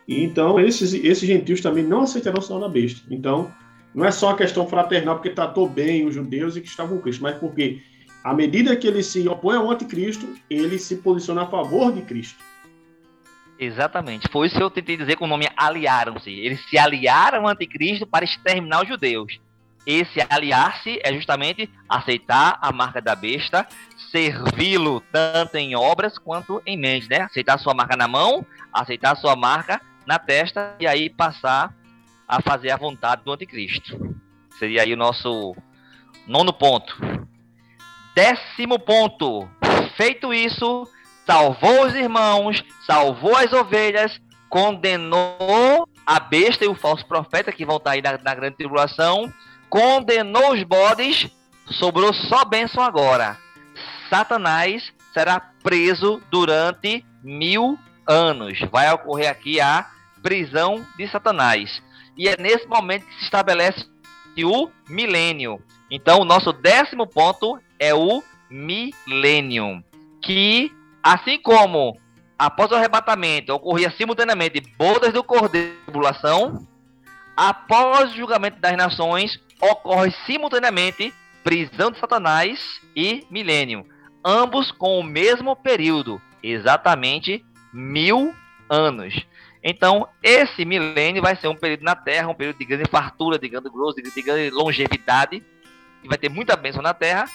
E, 0.05 0.21
então, 0.21 0.59
esses, 0.59 0.93
esses 0.93 1.25
gentios 1.25 1.61
também 1.61 1.85
não 1.85 2.01
aceitarão 2.01 2.39
o 2.39 2.41
sinal 2.41 2.59
da 2.59 2.67
besta. 2.67 3.01
Então, 3.09 3.49
não 3.95 4.03
é 4.03 4.11
só 4.11 4.27
uma 4.27 4.35
questão 4.35 4.67
fraternal 4.67 5.15
porque 5.15 5.29
tratou 5.29 5.69
bem 5.69 6.05
os 6.05 6.13
judeus 6.13 6.57
e 6.57 6.61
que 6.61 6.67
estavam 6.67 6.97
com 6.97 7.03
Cristo, 7.03 7.23
mas 7.23 7.37
porque 7.37 7.79
à 8.23 8.33
medida 8.33 8.75
que 8.75 8.87
ele 8.87 9.01
se 9.03 9.27
opõe 9.27 9.55
ao 9.55 9.69
anticristo, 9.69 10.35
ele 10.49 10.77
se 10.77 10.97
posiciona 10.97 11.43
a 11.43 11.47
favor 11.47 11.91
de 11.93 12.01
Cristo. 12.01 12.43
Exatamente. 13.57 14.27
Foi 14.31 14.47
isso 14.47 14.55
que 14.55 14.63
eu 14.63 14.69
tentei 14.69 14.95
dizer 14.95 15.17
com 15.17 15.25
o 15.25 15.27
nome 15.27 15.47
aliaram-se. 15.55 16.29
Eles 16.29 16.61
se 16.69 16.77
aliaram 16.77 17.41
ao 17.41 17.49
anticristo 17.49 18.07
para 18.07 18.23
exterminar 18.23 18.83
os 18.83 18.87
judeus. 18.87 19.39
Esse 19.85 20.25
aliar-se 20.29 20.99
é 21.03 21.13
justamente 21.13 21.69
aceitar 21.87 22.57
a 22.61 22.71
marca 22.71 23.01
da 23.01 23.15
besta, 23.15 23.67
servi-lo 24.11 25.01
tanto 25.11 25.55
em 25.55 25.75
obras 25.75 26.17
quanto 26.17 26.61
em 26.65 26.77
mente, 26.77 27.09
né? 27.09 27.21
Aceitar 27.21 27.57
sua 27.57 27.73
marca 27.73 27.97
na 27.97 28.07
mão, 28.07 28.45
aceitar 28.71 29.15
sua 29.15 29.35
marca 29.35 29.81
na 30.05 30.19
testa 30.19 30.75
e 30.79 30.87
aí 30.87 31.09
passar 31.09 31.73
a 32.27 32.41
fazer 32.41 32.71
a 32.71 32.77
vontade 32.77 33.23
do 33.23 33.31
anticristo. 33.31 34.15
Seria 34.57 34.83
aí 34.83 34.93
o 34.93 34.97
nosso 34.97 35.55
nono 36.27 36.53
ponto. 36.53 36.95
Décimo 38.15 38.79
ponto. 38.79 39.49
Feito 39.95 40.33
isso, 40.33 40.87
salvou 41.25 41.85
os 41.85 41.95
irmãos, 41.95 42.63
salvou 42.85 43.35
as 43.35 43.53
ovelhas, 43.53 44.19
condenou 44.49 45.87
a 46.05 46.19
besta 46.19 46.65
e 46.65 46.67
o 46.67 46.75
falso 46.75 47.05
profeta 47.05 47.51
que 47.51 47.65
vão 47.65 47.77
estar 47.77 47.91
aí 47.91 48.01
na, 48.01 48.17
na 48.17 48.35
grande 48.35 48.57
tribulação, 48.57 49.31
condenou 49.69 50.53
os 50.53 50.63
bodes, 50.63 51.29
sobrou 51.71 52.13
só 52.13 52.43
bênção 52.43 52.83
agora. 52.83 53.37
Satanás 54.09 54.91
será 55.13 55.39
preso 55.61 56.21
durante 56.31 57.05
mil 57.23 57.77
anos. 58.07 58.59
Vai 58.71 58.91
ocorrer 58.91 59.29
aqui 59.29 59.61
a 59.61 59.85
prisão 60.23 60.85
de 60.97 61.07
Satanás. 61.07 61.81
E 62.17 62.27
é 62.27 62.35
nesse 62.37 62.67
momento 62.67 63.05
que 63.05 63.15
se 63.15 63.23
estabelece 63.23 63.85
o 64.43 64.69
milênio. 64.87 65.61
Então, 65.89 66.19
o 66.19 66.25
nosso 66.25 66.53
décimo 66.53 67.07
ponto 67.07 67.59
é 67.79 67.93
o 67.93 68.23
milênio, 68.49 69.83
que 70.21 70.71
assim 71.03 71.39
como 71.41 71.97
após 72.37 72.71
o 72.71 72.75
arrebatamento 72.75 73.53
ocorria 73.53 73.91
simultaneamente 73.91 74.61
bodas 74.77 75.13
do 75.13 75.23
cordeiro 75.23 75.69
e 75.69 75.85
tribulação, 75.85 76.65
após 77.35 78.11
o 78.11 78.15
julgamento 78.15 78.59
das 78.59 78.75
nações 78.77 79.39
ocorre 79.61 80.11
simultaneamente 80.25 81.13
prisão 81.43 81.91
de 81.91 81.99
Satanás 81.99 82.59
e 82.95 83.25
milênio, 83.29 83.85
ambos 84.23 84.71
com 84.71 84.99
o 84.99 85.03
mesmo 85.03 85.55
período, 85.55 86.21
exatamente 86.43 87.43
mil 87.73 88.33
anos. 88.69 89.25
Então, 89.63 90.07
esse 90.23 90.63
milênio 90.63 91.21
vai 91.21 91.35
ser 91.35 91.49
um 91.49 91.55
período 91.55 91.83
na 91.83 91.95
Terra, 91.95 92.29
um 92.29 92.35
período 92.35 92.57
de 92.57 92.65
grande 92.65 92.89
fartura, 92.89 93.37
de 93.37 93.49
grande 93.49 93.69
grosso, 93.69 94.01
de 94.01 94.21
grande 94.21 94.49
longevidade, 94.51 95.43
que 96.01 96.07
vai 96.07 96.17
ter 96.17 96.29
muita 96.29 96.55
bênção 96.55 96.81
na 96.81 96.93
Terra. 96.93 97.25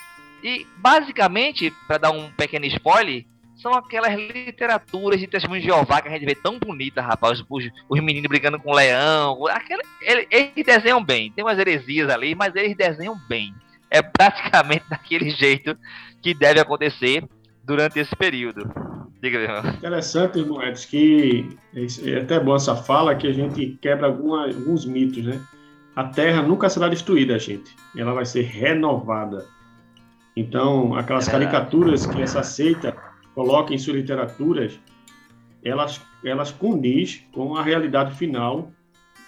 E, 0.42 0.66
basicamente, 0.76 1.72
para 1.86 1.98
dar 1.98 2.10
um 2.10 2.30
pequeno 2.32 2.66
spoiler, 2.66 3.24
são 3.56 3.72
aquelas 3.72 4.14
literaturas 4.14 5.18
de 5.18 5.26
testemunho 5.26 5.62
de 5.62 5.68
Jeová 5.68 6.02
que 6.02 6.08
a 6.08 6.10
gente 6.10 6.26
vê 6.26 6.34
tão 6.34 6.58
bonita, 6.58 7.00
rapaz. 7.00 7.42
Os, 7.48 7.64
os 7.88 8.00
meninos 8.00 8.28
brigando 8.28 8.58
com 8.58 8.70
o 8.70 8.74
leão. 8.74 9.46
Aquele, 9.46 9.82
eles, 10.02 10.26
eles 10.30 10.66
desenham 10.66 11.02
bem. 11.02 11.32
Tem 11.32 11.44
umas 11.44 11.58
heresias 11.58 12.10
ali, 12.10 12.34
mas 12.34 12.54
eles 12.54 12.76
desenham 12.76 13.16
bem. 13.28 13.54
É 13.90 14.02
praticamente 14.02 14.84
daquele 14.90 15.30
jeito 15.30 15.76
que 16.20 16.34
deve 16.34 16.60
acontecer 16.60 17.24
durante 17.62 17.98
esse 17.98 18.14
período. 18.14 18.70
Diga, 19.22 19.38
irmão. 19.38 19.72
Interessante, 19.72 20.38
irmão 20.38 20.62
Edson, 20.62 20.88
que 20.90 21.56
é 22.04 22.18
até 22.18 22.38
bom 22.38 22.54
essa 22.54 22.76
fala 22.76 23.14
que 23.14 23.26
a 23.26 23.32
gente 23.32 23.78
quebra 23.80 24.08
alguma, 24.08 24.44
alguns 24.44 24.84
mitos, 24.84 25.24
né? 25.24 25.40
A 25.96 26.04
Terra 26.04 26.42
nunca 26.42 26.68
será 26.68 26.88
destruída, 26.88 27.38
gente. 27.38 27.74
Ela 27.96 28.12
vai 28.12 28.24
ser 28.24 28.42
renovada. 28.42 29.46
Então, 30.36 30.94
aquelas 30.94 31.28
é 31.28 31.30
caricaturas 31.30 32.04
que 32.06 32.20
essa 32.20 32.42
seita 32.42 32.96
coloca 33.34 33.72
em 33.72 33.78
suas 33.78 33.98
literaturas, 33.98 34.78
elas, 35.64 36.00
elas 36.24 36.50
condiz 36.50 37.24
com 37.32 37.56
a 37.56 37.62
realidade 37.62 38.14
final 38.16 38.70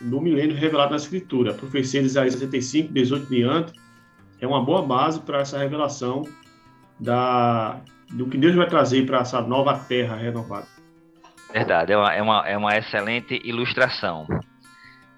do 0.00 0.20
milênio 0.20 0.56
revelado 0.56 0.90
na 0.90 0.96
Escritura. 0.96 1.54
Profecia 1.54 2.00
de 2.00 2.06
Isaías 2.06 2.34
65, 2.34 2.92
18 2.92 3.26
diante, 3.26 3.72
é 4.40 4.46
uma 4.46 4.62
boa 4.62 4.82
base 4.82 5.20
para 5.20 5.40
essa 5.40 5.58
revelação 5.58 6.24
da, 6.98 7.80
do 8.10 8.26
que 8.26 8.36
Deus 8.36 8.54
vai 8.54 8.66
trazer 8.66 9.06
para 9.06 9.20
essa 9.20 9.40
nova 9.40 9.78
terra 9.78 10.16
renovada. 10.16 10.66
Verdade, 11.52 11.92
é 11.92 11.96
uma, 11.96 12.12
é 12.12 12.22
uma, 12.22 12.48
é 12.48 12.56
uma 12.56 12.76
excelente 12.76 13.40
ilustração. 13.44 14.26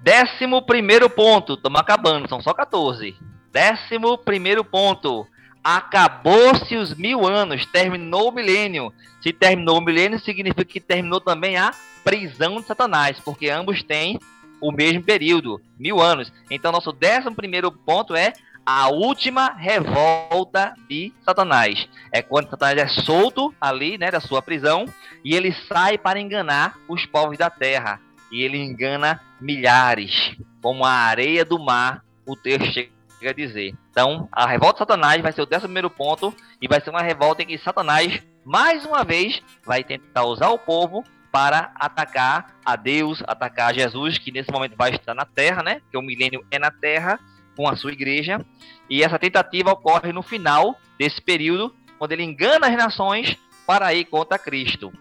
Décimo 0.00 0.62
primeiro 0.62 1.10
ponto, 1.10 1.54
estamos 1.54 1.80
acabando, 1.80 2.28
são 2.28 2.40
só 2.40 2.54
14. 2.54 3.16
Décimo 3.52 4.16
primeiro 4.16 4.64
ponto, 4.64 5.26
acabou-se 5.62 6.76
os 6.76 6.94
mil 6.94 7.26
anos, 7.26 7.66
terminou 7.66 8.28
o 8.28 8.32
milênio. 8.32 8.92
Se 9.20 9.32
terminou 9.32 9.78
o 9.78 9.84
milênio, 9.84 10.20
significa 10.20 10.64
que 10.64 10.80
terminou 10.80 11.20
também 11.20 11.56
a 11.56 11.72
prisão 12.04 12.60
de 12.60 12.66
Satanás, 12.66 13.18
porque 13.20 13.50
ambos 13.50 13.82
têm 13.82 14.18
o 14.60 14.72
mesmo 14.72 15.02
período, 15.02 15.60
mil 15.78 16.00
anos. 16.00 16.32
Então, 16.50 16.72
nosso 16.72 16.92
décimo 16.92 17.34
primeiro 17.34 17.70
ponto 17.70 18.14
é 18.14 18.32
a 18.64 18.88
última 18.88 19.52
revolta 19.52 20.74
de 20.88 21.12
Satanás. 21.24 21.88
É 22.12 22.22
quando 22.22 22.50
Satanás 22.50 22.78
é 22.78 22.86
solto 23.02 23.54
ali, 23.60 23.98
né, 23.98 24.10
da 24.10 24.20
sua 24.20 24.42
prisão, 24.42 24.84
e 25.24 25.34
ele 25.34 25.52
sai 25.66 25.98
para 25.98 26.20
enganar 26.20 26.76
os 26.86 27.04
povos 27.06 27.36
da 27.36 27.50
terra. 27.50 28.00
E 28.30 28.42
ele 28.42 28.58
engana 28.58 29.20
milhares, 29.40 30.36
como 30.62 30.84
a 30.84 30.92
areia 30.92 31.44
do 31.44 31.58
mar, 31.58 32.04
o 32.26 32.36
texto 32.36 32.72
chega 32.72 33.30
a 33.30 33.32
dizer. 33.32 33.74
Então, 33.90 34.28
a 34.30 34.46
revolta 34.46 34.74
de 34.74 34.78
Satanás 34.78 35.22
vai 35.22 35.32
ser 35.32 35.42
o 35.42 35.46
décimo 35.46 35.68
primeiro 35.68 35.90
ponto, 35.90 36.34
e 36.60 36.68
vai 36.68 36.80
ser 36.80 36.90
uma 36.90 37.02
revolta 37.02 37.42
em 37.42 37.46
que 37.46 37.58
Satanás, 37.58 38.22
mais 38.44 38.84
uma 38.84 39.04
vez, 39.04 39.42
vai 39.64 39.82
tentar 39.82 40.24
usar 40.24 40.48
o 40.48 40.58
povo 40.58 41.04
para 41.30 41.72
atacar 41.74 42.56
a 42.64 42.74
Deus, 42.76 43.22
atacar 43.26 43.70
a 43.70 43.72
Jesus, 43.72 44.18
que 44.18 44.32
nesse 44.32 44.50
momento 44.50 44.76
vai 44.76 44.90
estar 44.90 45.14
na 45.14 45.24
terra, 45.24 45.62
né? 45.62 45.80
Porque 45.80 45.98
o 45.98 46.02
milênio 46.02 46.44
é 46.50 46.58
na 46.58 46.70
terra, 46.70 47.18
com 47.56 47.68
a 47.68 47.76
sua 47.76 47.92
igreja. 47.92 48.44
E 48.88 49.02
essa 49.02 49.18
tentativa 49.18 49.72
ocorre 49.72 50.12
no 50.12 50.22
final 50.22 50.78
desse 50.98 51.20
período, 51.20 51.74
quando 51.98 52.12
ele 52.12 52.22
engana 52.22 52.68
as 52.68 52.76
nações 52.76 53.36
para 53.66 53.92
ir 53.92 54.04
contra 54.06 54.38
Cristo. 54.38 54.92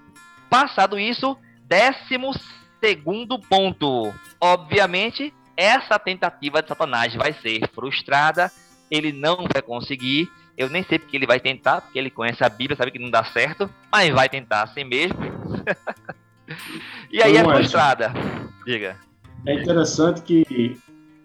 Passado 0.50 1.00
isso, 1.00 1.38
décimo 1.63 2.34
segundo 2.79 3.39
ponto. 3.39 4.13
Obviamente, 4.39 5.33
essa 5.55 5.97
tentativa 5.97 6.61
de 6.61 6.67
Satanás 6.67 7.13
vai 7.15 7.33
ser 7.33 7.67
frustrada, 7.73 8.51
ele 8.89 9.11
não 9.11 9.47
vai 9.51 9.61
conseguir. 9.61 10.29
Eu 10.57 10.69
nem 10.69 10.83
sei 10.83 10.97
porque 10.97 11.15
ele 11.15 11.27
vai 11.27 11.39
tentar, 11.39 11.81
porque 11.81 11.99
ele 11.99 12.09
conhece 12.09 12.43
a 12.43 12.49
Bíblia, 12.49 12.75
sabe 12.75 12.91
que 12.91 12.99
não 12.99 13.11
dá 13.11 13.23
certo, 13.25 13.69
mas 13.91 14.09
vai 14.09 14.27
tentar 14.27 14.63
assim 14.63 14.83
mesmo. 14.83 15.17
e 17.11 17.21
aí 17.21 17.37
é 17.37 17.43
frustrada. 17.43 18.11
Diga. 18.65 18.97
É 19.45 19.53
interessante 19.53 20.21
que 20.21 20.77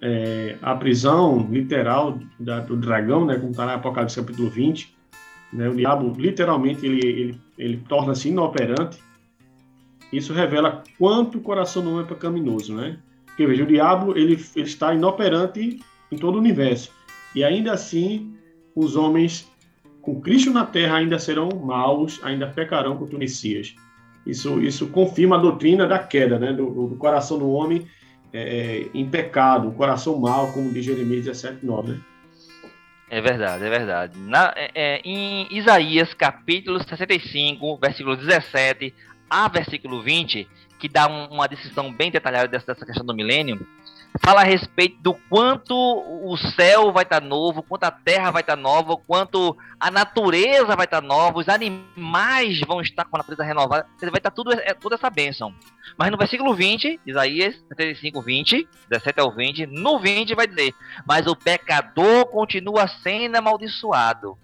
é, 0.02 0.56
a 0.60 0.74
prisão 0.74 1.48
literal 1.50 2.18
da, 2.38 2.60
do 2.60 2.76
dragão, 2.76 3.24
né, 3.24 3.36
como 3.36 3.52
está 3.52 3.64
na 3.64 3.74
Apocalipse 3.74 4.20
capítulo 4.20 4.50
20, 4.50 4.94
né, 5.52 5.68
o 5.68 5.76
diabo 5.76 6.12
literalmente 6.18 6.84
ele, 6.84 7.06
ele, 7.06 7.40
ele 7.56 7.76
torna-se 7.88 8.28
inoperante. 8.28 8.98
Isso 10.12 10.32
revela 10.32 10.82
quanto 10.98 11.38
o 11.38 11.40
coração 11.40 11.82
não 11.82 12.00
é 12.00 12.04
pecaminoso, 12.04 12.74
né? 12.74 12.98
Porque 13.26 13.46
veja, 13.46 13.62
o 13.62 13.66
diabo 13.66 14.16
ele, 14.16 14.38
ele 14.54 14.66
está 14.66 14.94
inoperante 14.94 15.80
em 16.10 16.18
todo 16.18 16.36
o 16.36 16.38
universo 16.38 16.92
e 17.34 17.42
ainda 17.42 17.72
assim 17.72 18.34
os 18.74 18.94
homens 18.94 19.50
com 20.02 20.20
Cristo 20.20 20.52
na 20.52 20.66
Terra 20.66 20.96
ainda 20.96 21.18
serão 21.18 21.48
maus, 21.48 22.20
ainda 22.22 22.46
pecarão 22.46 22.96
contra 22.96 23.16
o 23.16 23.18
Messias. 23.18 23.74
Isso, 24.26 24.60
isso 24.60 24.88
confirma 24.88 25.36
a 25.36 25.40
doutrina 25.40 25.86
da 25.86 25.98
queda, 25.98 26.38
né, 26.38 26.52
do, 26.52 26.88
do 26.88 26.96
coração 26.96 27.38
do 27.38 27.50
homem 27.50 27.86
é, 28.32 28.86
em 28.94 29.08
pecado, 29.08 29.68
o 29.68 29.72
coração 29.72 30.18
mau, 30.18 30.52
como 30.52 30.72
diz 30.72 30.84
Jeremias 30.84 31.24
17, 31.24 31.64
9. 31.64 31.92
Né? 31.92 32.00
É 33.10 33.20
verdade, 33.20 33.64
é 33.64 33.70
verdade. 33.70 34.18
Na, 34.18 34.54
é, 34.56 34.70
é, 34.74 35.00
em 35.04 35.46
Isaías 35.50 36.14
capítulo 36.14 36.82
65, 36.82 37.78
versículo 37.78 38.16
17 38.16 38.94
a 39.32 39.48
versículo 39.48 40.02
20, 40.02 40.46
que 40.78 40.88
dá 40.88 41.08
um, 41.08 41.28
uma 41.28 41.48
descrição 41.48 41.90
bem 41.90 42.10
detalhada 42.10 42.46
dessa, 42.46 42.66
dessa 42.66 42.84
questão 42.84 43.06
do 43.06 43.14
milênio, 43.14 43.66
fala 44.22 44.42
a 44.42 44.44
respeito 44.44 45.00
do 45.00 45.14
quanto 45.14 45.74
o 45.74 46.36
céu 46.36 46.92
vai 46.92 47.04
estar 47.04 47.22
tá 47.22 47.26
novo, 47.26 47.62
quanto 47.62 47.84
a 47.84 47.90
terra 47.90 48.30
vai 48.30 48.42
estar 48.42 48.56
tá 48.56 48.62
nova, 48.62 48.94
quanto 48.94 49.56
a 49.80 49.90
natureza 49.90 50.76
vai 50.76 50.84
estar 50.84 51.00
tá 51.00 51.06
nova, 51.06 51.38
os 51.38 51.48
animais 51.48 52.60
vão 52.60 52.82
estar 52.82 53.06
com 53.06 53.16
a 53.16 53.20
natureza 53.20 53.42
renovada, 53.42 53.86
vai 53.98 54.08
estar 54.10 54.20
tá 54.20 54.30
tudo 54.30 54.52
é, 54.52 54.74
toda 54.74 54.96
essa 54.96 55.08
bênção. 55.08 55.54
Mas 55.96 56.10
no 56.10 56.18
versículo 56.18 56.54
20, 56.54 57.00
Isaías 57.06 57.54
35, 57.74 58.20
20, 58.20 58.68
17 58.90 59.20
ao 59.20 59.34
20, 59.34 59.66
no 59.66 59.98
20 59.98 60.34
vai 60.34 60.46
dizer: 60.46 60.74
Mas 61.06 61.26
o 61.26 61.34
pecador 61.34 62.26
continua 62.26 62.86
sendo 63.02 63.36
amaldiçoado. 63.36 64.36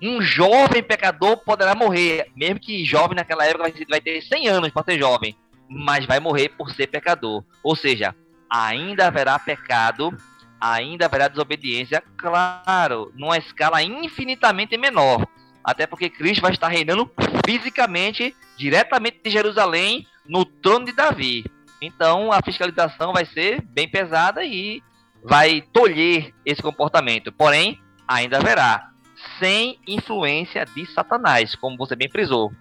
Um 0.00 0.22
jovem 0.22 0.82
pecador 0.82 1.38
poderá 1.38 1.74
morrer, 1.74 2.30
mesmo 2.36 2.60
que 2.60 2.84
jovem 2.84 3.16
naquela 3.16 3.44
época 3.44 3.72
vai 3.88 4.00
ter 4.00 4.22
100 4.22 4.48
anos 4.48 4.70
para 4.70 4.84
ser 4.84 4.98
jovem, 4.98 5.36
mas 5.68 6.06
vai 6.06 6.20
morrer 6.20 6.50
por 6.50 6.70
ser 6.70 6.86
pecador. 6.86 7.44
Ou 7.62 7.74
seja, 7.74 8.14
ainda 8.48 9.08
haverá 9.08 9.38
pecado, 9.38 10.16
ainda 10.60 11.06
haverá 11.06 11.26
desobediência, 11.28 12.02
claro, 12.16 13.12
numa 13.16 13.38
escala 13.38 13.82
infinitamente 13.82 14.76
menor. 14.76 15.26
Até 15.64 15.86
porque 15.86 16.08
Cristo 16.08 16.42
vai 16.42 16.52
estar 16.52 16.68
reinando 16.68 17.10
fisicamente, 17.44 18.34
diretamente 18.56 19.20
de 19.22 19.30
Jerusalém, 19.30 20.06
no 20.26 20.44
trono 20.44 20.86
de 20.86 20.92
Davi. 20.92 21.44
Então 21.82 22.32
a 22.32 22.40
fiscalização 22.42 23.12
vai 23.12 23.26
ser 23.26 23.60
bem 23.62 23.88
pesada 23.88 24.44
e 24.44 24.82
vai 25.22 25.60
tolher 25.72 26.32
esse 26.46 26.62
comportamento. 26.62 27.32
Porém, 27.32 27.80
ainda 28.06 28.38
haverá, 28.38 28.90
sem 29.38 29.78
influência 29.86 30.64
de 30.64 30.86
Satanás, 30.86 31.54
como 31.54 31.76
você 31.76 31.94
bem 31.94 32.08
frisou. 32.08 32.52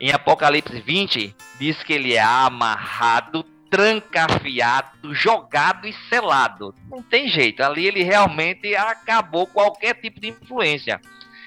Em 0.00 0.12
Apocalipse 0.12 0.80
20, 0.80 1.34
diz 1.58 1.82
que 1.82 1.92
ele 1.92 2.14
é 2.14 2.22
amarrado, 2.22 3.44
trancafiado, 3.68 5.14
jogado 5.14 5.86
e 5.86 5.92
selado. 6.08 6.74
Não 6.88 7.02
tem 7.02 7.28
jeito, 7.28 7.62
ali 7.62 7.86
ele 7.86 8.02
realmente 8.02 8.74
acabou 8.74 9.46
qualquer 9.46 9.94
tipo 9.94 10.20
de 10.20 10.28
influência. 10.28 11.00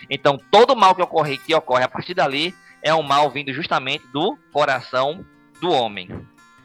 Então, 0.09 0.37
todo 0.51 0.75
mal 0.75 0.93
que 0.93 1.01
ocorre, 1.01 1.37
que 1.37 1.55
ocorre 1.55 1.83
a 1.83 1.89
partir 1.89 2.13
dali 2.13 2.53
é 2.81 2.93
um 2.93 3.01
mal 3.01 3.31
vindo 3.31 3.51
justamente 3.53 4.05
do 4.07 4.37
coração 4.51 5.25
do 5.59 5.71
homem. 5.71 6.09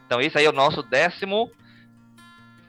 Então, 0.05 0.21
esse 0.21 0.37
aí 0.37 0.45
é 0.45 0.51
o 0.51 0.53
nosso 0.53 0.83
décimo 0.83 1.51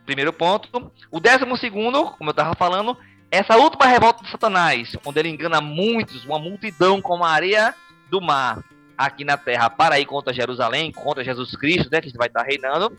primeiro 0.05 0.33
ponto. 0.33 0.91
O 1.11 1.19
décimo 1.19 1.55
segundo, 1.57 2.05
como 2.11 2.29
eu 2.29 2.31
estava 2.31 2.55
falando, 2.55 2.97
essa 3.31 3.57
última 3.57 3.85
revolta 3.85 4.23
de 4.23 4.31
Satanás, 4.31 4.95
onde 5.05 5.19
ele 5.19 5.29
engana 5.29 5.61
muitos, 5.61 6.25
uma 6.25 6.39
multidão 6.39 7.01
como 7.01 7.23
a 7.23 7.29
areia 7.29 7.75
do 8.09 8.19
mar 8.19 8.63
aqui 8.97 9.23
na 9.23 9.37
terra 9.37 9.69
para 9.69 9.99
ir 9.99 10.05
contra 10.05 10.33
Jerusalém, 10.33 10.91
contra 10.91 11.23
Jesus 11.23 11.55
Cristo, 11.55 11.89
né, 11.91 12.01
que 12.01 12.17
vai 12.17 12.27
estar 12.27 12.43
reinando, 12.43 12.97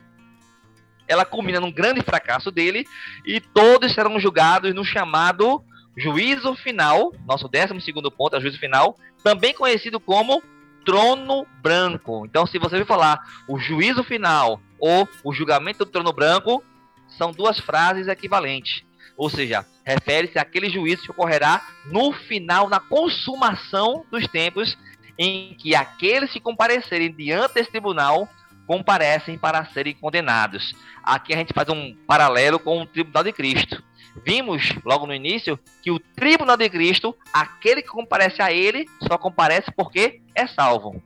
ela 1.07 1.25
culmina 1.25 1.59
num 1.59 1.73
grande 1.73 2.01
fracasso 2.01 2.51
dele 2.51 2.87
e 3.27 3.41
todos 3.41 3.93
serão 3.93 4.19
julgados 4.21 4.73
no 4.73 4.85
chamado 4.85 5.63
juízo 5.97 6.55
final, 6.55 7.13
nosso 7.27 7.49
décimo 7.49 7.81
segundo 7.81 8.11
ponto 8.11 8.37
é 8.37 8.41
juízo 8.41 8.59
final, 8.59 8.97
também 9.23 9.53
conhecido 9.53 9.99
como 9.99 10.41
trono 10.85 11.47
branco. 11.61 12.25
Então, 12.25 12.47
se 12.47 12.59
você 12.59 12.79
vir 12.79 12.87
falar 12.87 13.21
o 13.49 13.59
juízo 13.59 14.05
final 14.05 14.61
ou 14.79 15.07
o 15.25 15.33
julgamento 15.33 15.85
do 15.85 15.91
trono 15.91 16.13
branco, 16.13 16.65
são 17.09 17.33
duas 17.33 17.59
frases 17.59 18.07
equivalentes. 18.07 18.85
Ou 19.21 19.29
seja, 19.29 19.67
refere-se 19.85 20.39
àquele 20.39 20.71
juízo 20.71 21.03
que 21.03 21.11
ocorrerá 21.11 21.61
no 21.85 22.11
final, 22.11 22.71
na 22.71 22.81
consumação 22.81 24.03
dos 24.11 24.27
tempos 24.27 24.79
em 25.19 25.55
que 25.59 25.75
aqueles 25.75 26.33
que 26.33 26.41
comparecerem 26.41 27.13
diante 27.13 27.53
desse 27.53 27.71
tribunal 27.71 28.27
comparecem 28.67 29.37
para 29.37 29.63
serem 29.67 29.93
condenados. 29.93 30.75
Aqui 31.03 31.35
a 31.35 31.37
gente 31.37 31.53
faz 31.53 31.69
um 31.69 31.95
paralelo 32.07 32.59
com 32.59 32.81
o 32.81 32.87
tribunal 32.87 33.23
de 33.23 33.31
Cristo. 33.31 33.85
Vimos 34.25 34.73
logo 34.87 35.07
no 35.07 35.13
início 35.13 35.61
que 35.83 35.91
o 35.91 35.99
tribunal 35.99 36.57
de 36.57 36.71
Cristo, 36.71 37.15
aquele 37.31 37.83
que 37.83 37.89
comparece 37.89 38.41
a 38.41 38.51
ele, 38.51 38.89
só 39.07 39.19
comparece 39.19 39.71
porque 39.71 40.23
é 40.35 40.47
salvo. 40.47 41.03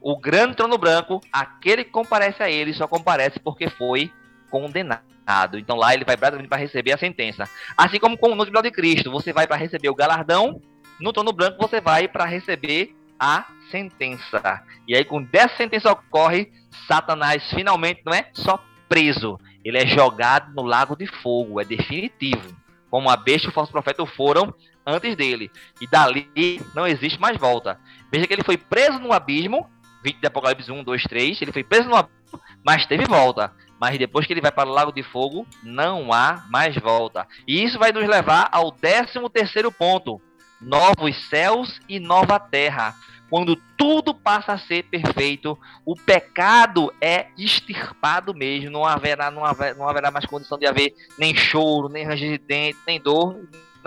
O 0.00 0.18
grande 0.18 0.56
trono 0.56 0.78
branco, 0.78 1.20
aquele 1.30 1.84
que 1.84 1.90
comparece 1.90 2.42
a 2.42 2.48
ele, 2.48 2.72
só 2.72 2.88
comparece 2.88 3.38
porque 3.38 3.68
foi 3.68 4.10
condenado. 4.54 5.58
Então 5.58 5.74
lá 5.74 5.92
ele 5.92 6.04
vai 6.04 6.16
para 6.16 6.56
receber 6.56 6.92
a 6.92 6.98
sentença. 6.98 7.48
Assim 7.76 7.98
como 7.98 8.16
no 8.16 8.42
tribunal 8.42 8.62
de 8.62 8.70
Cristo, 8.70 9.10
você 9.10 9.32
vai 9.32 9.48
para 9.48 9.56
receber 9.56 9.88
o 9.88 9.94
galardão, 9.96 10.62
no 11.00 11.12
trono 11.12 11.32
branco 11.32 11.60
você 11.60 11.80
vai 11.80 12.06
para 12.06 12.24
receber 12.24 12.94
a 13.18 13.46
sentença. 13.68 14.62
E 14.86 14.94
aí, 14.94 15.04
quando 15.04 15.28
essa 15.34 15.56
sentença 15.56 15.90
ocorre, 15.90 16.52
Satanás 16.86 17.50
finalmente 17.50 18.02
não 18.06 18.14
é 18.14 18.30
só 18.32 18.62
preso, 18.88 19.40
ele 19.64 19.78
é 19.78 19.86
jogado 19.86 20.54
no 20.54 20.62
lago 20.62 20.94
de 20.94 21.06
fogo, 21.06 21.60
é 21.60 21.64
definitivo. 21.64 22.54
Como 22.88 23.10
a 23.10 23.16
besta 23.16 23.48
e 23.48 23.50
o 23.50 23.52
falso 23.52 23.72
profeta 23.72 24.06
foram 24.06 24.54
antes 24.86 25.16
dele. 25.16 25.50
E 25.80 25.86
dali 25.88 26.30
não 26.76 26.86
existe 26.86 27.18
mais 27.18 27.36
volta. 27.36 27.80
Veja 28.12 28.24
que 28.24 28.32
ele 28.32 28.44
foi 28.44 28.56
preso 28.56 29.00
no 29.00 29.12
abismo, 29.12 29.68
20 30.04 30.20
de 30.20 30.26
Apocalipse 30.28 30.70
1, 30.70 30.84
2, 30.84 31.02
3, 31.02 31.42
ele 31.42 31.52
foi 31.52 31.64
preso 31.64 31.88
no 31.88 31.96
abismo, 31.96 32.40
mas 32.64 32.86
teve 32.86 33.04
volta. 33.04 33.52
Mas 33.80 33.98
depois 33.98 34.26
que 34.26 34.32
ele 34.32 34.40
vai 34.40 34.52
para 34.52 34.68
o 34.68 34.72
lago 34.72 34.92
de 34.92 35.02
fogo, 35.02 35.46
não 35.62 36.12
há 36.12 36.44
mais 36.48 36.76
volta. 36.76 37.26
E 37.46 37.62
isso 37.62 37.78
vai 37.78 37.92
nos 37.92 38.06
levar 38.06 38.48
ao 38.52 38.70
13 38.70 39.20
terceiro 39.32 39.70
ponto. 39.70 40.20
Novos 40.60 41.16
céus 41.28 41.80
e 41.88 41.98
nova 41.98 42.38
terra 42.38 42.94
quando 43.34 43.56
tudo 43.76 44.14
passa 44.14 44.52
a 44.52 44.58
ser 44.58 44.84
perfeito, 44.84 45.58
o 45.84 45.96
pecado 45.96 46.94
é 47.00 47.26
extirpado 47.36 48.32
mesmo, 48.32 48.70
não 48.70 48.84
haverá, 48.84 49.28
não 49.28 49.44
haverá, 49.44 49.74
não 49.74 49.88
haverá 49.88 50.10
mais 50.10 50.24
condição 50.24 50.56
de 50.56 50.66
haver 50.66 50.94
nem 51.18 51.34
choro, 51.34 51.88
nem 51.88 52.04
ranger 52.04 52.30
de 52.30 52.38
dente, 52.38 52.78
nem 52.86 53.00
dor 53.00 53.36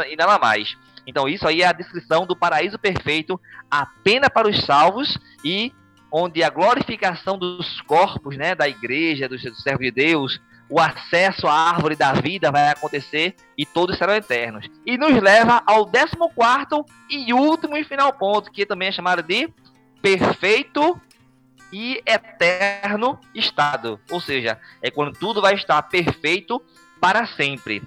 e 0.10 0.18
nada 0.18 0.38
mais. 0.38 0.76
Então 1.06 1.30
isso 1.30 1.48
aí 1.48 1.62
é 1.62 1.68
a 1.68 1.72
descrição 1.72 2.26
do 2.26 2.36
paraíso 2.36 2.78
perfeito 2.78 3.40
apenas 3.72 4.28
para 4.28 4.50
os 4.50 4.66
salvos 4.66 5.18
e 5.46 5.72
onde 6.12 6.44
a 6.44 6.50
glorificação 6.50 7.38
dos 7.38 7.82
corpos, 7.82 8.38
né, 8.38 8.56
da 8.56 8.68
igreja, 8.68 9.28
dos 9.28 9.42
servos 9.42 9.86
de 9.86 9.92
Deus, 9.92 10.40
o 10.70 10.80
acesso 10.80 11.48
à 11.48 11.54
árvore 11.54 11.96
da 11.96 12.14
vida 12.14 12.52
vai 12.52 12.70
acontecer 12.70 13.36
e 13.58 13.66
todos 13.66 13.98
serão 13.98 14.14
eternos. 14.14 14.70
E 14.86 14.98
nos 14.98 15.22
leva 15.22 15.62
ao 15.66 15.86
14 15.86 16.86
e 17.10 17.34
último 17.34 17.78
e 17.78 17.84
final 17.84 18.12
ponto, 18.14 18.52
que 18.52 18.66
também 18.66 18.90
é 18.90 18.92
chamado 18.92 19.24
de 19.24 19.50
perfeito 20.02 21.00
e 21.72 22.02
eterno 22.06 23.20
estado. 23.34 24.00
Ou 24.12 24.20
seja, 24.20 24.60
é 24.82 24.92
quando 24.92 25.18
tudo 25.18 25.42
vai 25.42 25.56
estar 25.56 25.82
perfeito 25.84 26.62
para 27.00 27.26
sempre. 27.28 27.82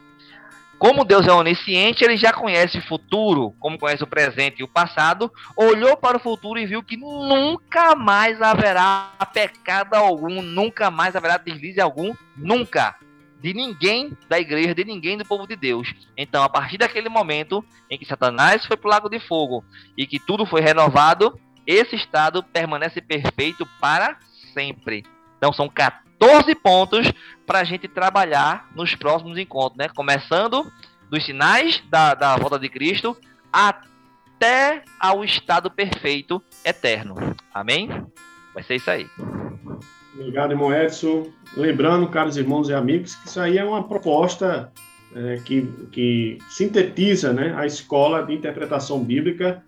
Como 0.80 1.04
Deus 1.04 1.26
é 1.26 1.30
onisciente, 1.30 2.02
ele 2.02 2.16
já 2.16 2.32
conhece 2.32 2.78
o 2.78 2.88
futuro, 2.88 3.54
como 3.60 3.78
conhece 3.78 4.02
o 4.02 4.06
presente 4.06 4.60
e 4.60 4.64
o 4.64 4.68
passado, 4.68 5.30
olhou 5.54 5.94
para 5.94 6.16
o 6.16 6.20
futuro 6.20 6.58
e 6.58 6.64
viu 6.64 6.82
que 6.82 6.96
nunca 6.96 7.94
mais 7.94 8.40
haverá 8.40 9.12
pecado 9.30 9.92
algum, 9.92 10.40
nunca 10.40 10.90
mais 10.90 11.14
haverá 11.14 11.36
deslize 11.36 11.82
algum, 11.82 12.14
nunca. 12.34 12.96
De 13.42 13.52
ninguém 13.52 14.16
da 14.26 14.40
igreja, 14.40 14.74
de 14.74 14.82
ninguém 14.82 15.18
do 15.18 15.24
povo 15.26 15.46
de 15.46 15.54
Deus. 15.54 15.92
Então, 16.16 16.42
a 16.42 16.48
partir 16.48 16.78
daquele 16.78 17.10
momento 17.10 17.62
em 17.90 17.98
que 17.98 18.06
Satanás 18.06 18.64
foi 18.64 18.78
para 18.78 18.88
o 18.88 18.90
lago 18.90 19.10
de 19.10 19.20
fogo 19.20 19.62
e 19.98 20.06
que 20.06 20.18
tudo 20.18 20.46
foi 20.46 20.62
renovado, 20.62 21.38
esse 21.66 21.94
estado 21.94 22.42
permanece 22.42 23.02
perfeito 23.02 23.68
para 23.78 24.16
sempre. 24.54 25.04
Então, 25.36 25.52
são 25.52 25.68
14 25.68 26.09
14 26.20 26.54
pontos 26.54 27.12
para 27.46 27.61
a 27.61 27.64
gente 27.64 27.88
trabalhar 27.88 28.70
nos 28.76 28.94
próximos 28.94 29.38
encontros, 29.38 29.78
né? 29.78 29.88
Começando 29.88 30.70
dos 31.09 31.24
sinais 31.24 31.83
da, 31.88 32.14
da 32.14 32.37
volta 32.37 32.59
de 32.59 32.68
Cristo 32.68 33.16
até 33.50 34.85
ao 35.00 35.24
estado 35.24 35.70
perfeito 35.70 36.42
eterno. 36.62 37.16
Amém? 37.54 37.88
Vai 38.52 38.62
ser 38.62 38.76
isso 38.76 38.90
aí. 38.90 39.06
Obrigado, 40.14 40.50
irmão 40.50 40.74
Edson. 40.74 41.26
Lembrando, 41.56 42.06
caros 42.09 42.37
irmãos 42.37 42.68
e 42.68 42.74
amigos, 42.74 43.14
que 43.14 43.26
isso 43.26 43.40
aí 43.40 43.56
é 43.56 43.64
uma 43.64 43.88
proposta 43.88 44.70
é, 45.16 45.40
que, 45.42 45.62
que 45.90 46.37
sintetiza 46.50 47.33
né, 47.33 47.54
a 47.56 47.64
escola 47.64 48.22
de 48.22 48.35
interpretação 48.35 49.02
bíblica 49.02 49.64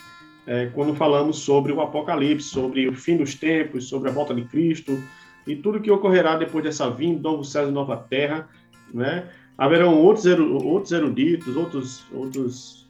é, 0.46 0.66
quando 0.66 0.94
falamos 0.94 1.38
sobre 1.38 1.72
o 1.72 1.80
Apocalipse, 1.80 2.46
sobre 2.46 2.88
o 2.88 2.94
fim 2.94 3.16
dos 3.16 3.34
tempos, 3.34 3.88
sobre 3.88 4.10
a 4.10 4.12
volta 4.12 4.34
de 4.34 4.44
Cristo, 4.44 5.02
e 5.46 5.56
tudo 5.56 5.80
que 5.80 5.90
ocorrerá 5.90 6.36
depois 6.36 6.64
dessa 6.64 6.90
vinda, 6.90 7.22
novo 7.22 7.44
céu 7.44 7.68
e 7.68 7.72
nova 7.72 7.96
terra, 7.96 8.48
né? 8.92 9.28
Haverão 9.56 10.00
outros, 10.00 10.26
outros 10.26 10.92
eruditos, 10.92 11.56
outros, 11.56 12.04
outros 12.12 12.88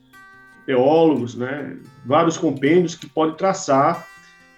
teólogos, 0.65 1.35
né? 1.35 1.77
Vários 2.05 2.37
compêndios 2.37 2.95
que 2.95 3.07
podem 3.07 3.35
traçar 3.35 4.07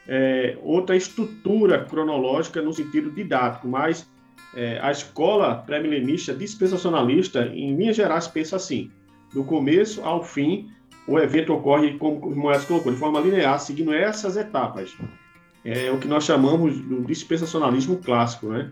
é, 0.08 0.58
outra 0.62 0.96
estrutura 0.96 1.84
cronológica 1.84 2.62
no 2.62 2.74
sentido 2.74 3.10
didático, 3.10 3.68
mas 3.68 4.08
é, 4.56 4.80
a 4.82 4.92
escola 4.92 5.56
pré-milenista 5.56 6.34
dispensacionalista, 6.34 7.48
em 7.48 7.76
linhas 7.76 7.96
gerais, 7.96 8.28
pensa 8.28 8.56
assim: 8.56 8.92
do 9.34 9.44
começo 9.44 10.04
ao 10.04 10.24
fim, 10.24 10.70
o 11.08 11.20
evento 11.20 11.54
ocorre, 11.54 11.98
como 11.98 12.18
o 12.28 12.36
Moés 12.36 12.66
colocou, 12.66 12.92
de 12.92 12.98
forma 12.98 13.20
linear, 13.20 13.60
seguindo 13.60 13.94
essas 13.94 14.38
etapas 14.38 14.96
é 15.66 15.92
o 15.92 15.98
que 15.98 16.08
nós 16.08 16.24
chamamos 16.24 16.80
do 16.80 17.02
dispensacionalismo 17.02 17.98
clássico, 17.98 18.50
né? 18.50 18.72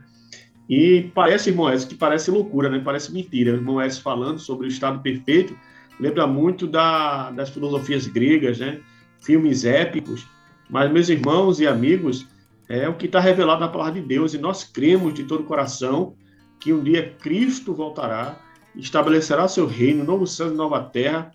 E 0.69 1.11
parece, 1.13 1.49
irmão 1.49 1.73
Edson, 1.73 1.87
que 1.87 1.95
parece 1.95 2.29
loucura, 2.29 2.69
né? 2.69 2.79
Parece 2.79 3.11
mentira. 3.11 3.51
O 3.51 3.55
irmão 3.55 3.81
Edson 3.81 4.01
falando 4.01 4.39
sobre 4.39 4.67
o 4.67 4.69
estado 4.69 5.01
perfeito, 5.01 5.57
lembra 5.99 6.27
muito 6.27 6.67
da, 6.67 7.31
das 7.31 7.49
filosofias 7.49 8.05
gregas, 8.05 8.59
né? 8.59 8.79
Filmes 9.19 9.65
épicos. 9.65 10.25
Mas, 10.69 10.91
meus 10.91 11.09
irmãos 11.09 11.59
e 11.59 11.67
amigos, 11.67 12.27
é 12.69 12.87
o 12.87 12.93
que 12.93 13.07
está 13.07 13.19
revelado 13.19 13.59
na 13.59 13.67
palavra 13.67 13.99
de 13.99 14.07
Deus, 14.07 14.33
e 14.33 14.37
nós 14.37 14.63
cremos 14.63 15.13
de 15.13 15.23
todo 15.23 15.41
o 15.41 15.45
coração 15.45 16.15
que 16.59 16.71
um 16.71 16.81
dia 16.83 17.13
Cristo 17.19 17.73
voltará, 17.73 18.39
estabelecerá 18.75 19.47
seu 19.47 19.67
reino, 19.67 20.03
novo 20.03 20.25
céu 20.25 20.51
e 20.51 20.55
nova 20.55 20.79
terra, 20.79 21.31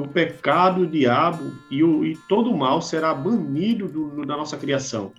o 0.00 0.08
pecado, 0.08 0.82
o 0.82 0.86
diabo 0.86 1.52
e, 1.70 1.82
o, 1.82 2.04
e 2.04 2.16
todo 2.28 2.50
o 2.50 2.56
mal 2.56 2.80
será 2.80 3.12
banido 3.12 3.88
do, 3.88 4.24
da 4.24 4.36
nossa 4.36 4.56
criação. 4.56 5.12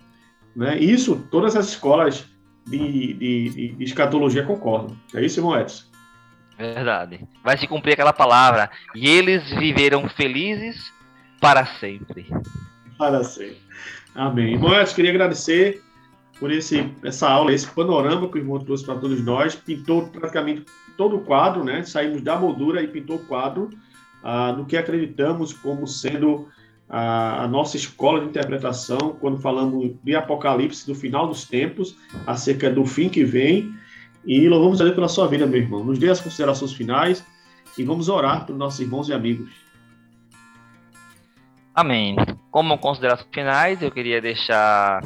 Né? 0.54 0.78
Isso, 0.78 1.26
todas 1.30 1.54
as 1.56 1.68
escolas 1.68 2.26
de, 2.66 3.14
de, 3.14 3.74
de, 3.76 3.84
escatologia 3.84 4.44
concordam. 4.44 4.96
É 5.14 5.24
isso, 5.24 5.40
irmão 5.40 5.58
Edson? 5.58 5.84
Verdade. 6.56 7.26
Vai 7.42 7.56
se 7.58 7.66
cumprir 7.66 7.92
aquela 7.92 8.12
palavra. 8.12 8.70
E 8.94 9.08
eles 9.08 9.48
viverão 9.50 10.08
felizes 10.08 10.92
para 11.40 11.66
sempre. 11.66 12.26
Para 12.98 13.24
sempre. 13.24 13.58
Amém. 14.14 14.54
Irmão 14.54 14.78
Edson, 14.78 14.94
queria 14.94 15.10
agradecer 15.10 15.82
por 16.38 16.50
esse, 16.50 16.90
essa 17.04 17.28
aula, 17.28 17.52
esse 17.52 17.66
panorama 17.66 18.28
que 18.28 18.36
o 18.36 18.38
irmão 18.38 18.58
trouxe 18.58 18.84
para 18.84 18.96
todos 18.96 19.22
nós. 19.24 19.54
Pintou 19.54 20.08
praticamente 20.08 20.64
todo 20.96 21.16
o 21.16 21.20
quadro, 21.20 21.64
né? 21.64 21.82
Saímos 21.82 22.22
da 22.22 22.38
moldura 22.38 22.82
e 22.82 22.88
pintou 22.88 23.16
o 23.16 23.26
quadro 23.26 23.70
ah, 24.22 24.52
do 24.52 24.64
que 24.64 24.76
acreditamos 24.76 25.52
como 25.52 25.86
sendo 25.86 26.48
a, 26.88 27.44
a, 27.44 27.48
nossa 27.48 27.76
escola 27.76 28.20
de 28.20 28.26
interpretação 28.26 29.16
quando 29.20 29.38
falamos 29.38 29.92
de 30.02 30.16
Apocalipse, 30.16 30.86
do 30.86 30.94
final 30.94 31.28
dos 31.28 31.44
tempos, 31.44 31.96
acerca 32.26 32.70
do 32.70 32.84
fim 32.84 33.08
que 33.08 33.24
vem. 33.24 33.72
E 34.24 34.48
louvamos 34.48 34.80
a 34.80 34.84
Deus 34.84 34.96
pela 34.96 35.08
sua 35.08 35.26
vida, 35.26 35.46
meu 35.46 35.60
irmão. 35.60 35.84
Nos 35.84 35.98
dê 35.98 36.10
as 36.10 36.20
considerações 36.20 36.72
finais 36.72 37.24
e 37.78 37.84
vamos 37.84 38.08
orar 38.08 38.44
pelos 38.44 38.58
nossos 38.58 38.80
irmãos 38.80 39.08
e 39.08 39.14
amigos. 39.14 39.50
Amém. 41.74 42.16
Como 42.50 42.76
considerações 42.76 43.30
finais, 43.32 43.80
eu 43.80 43.90
queria 43.90 44.20
deixar 44.20 45.02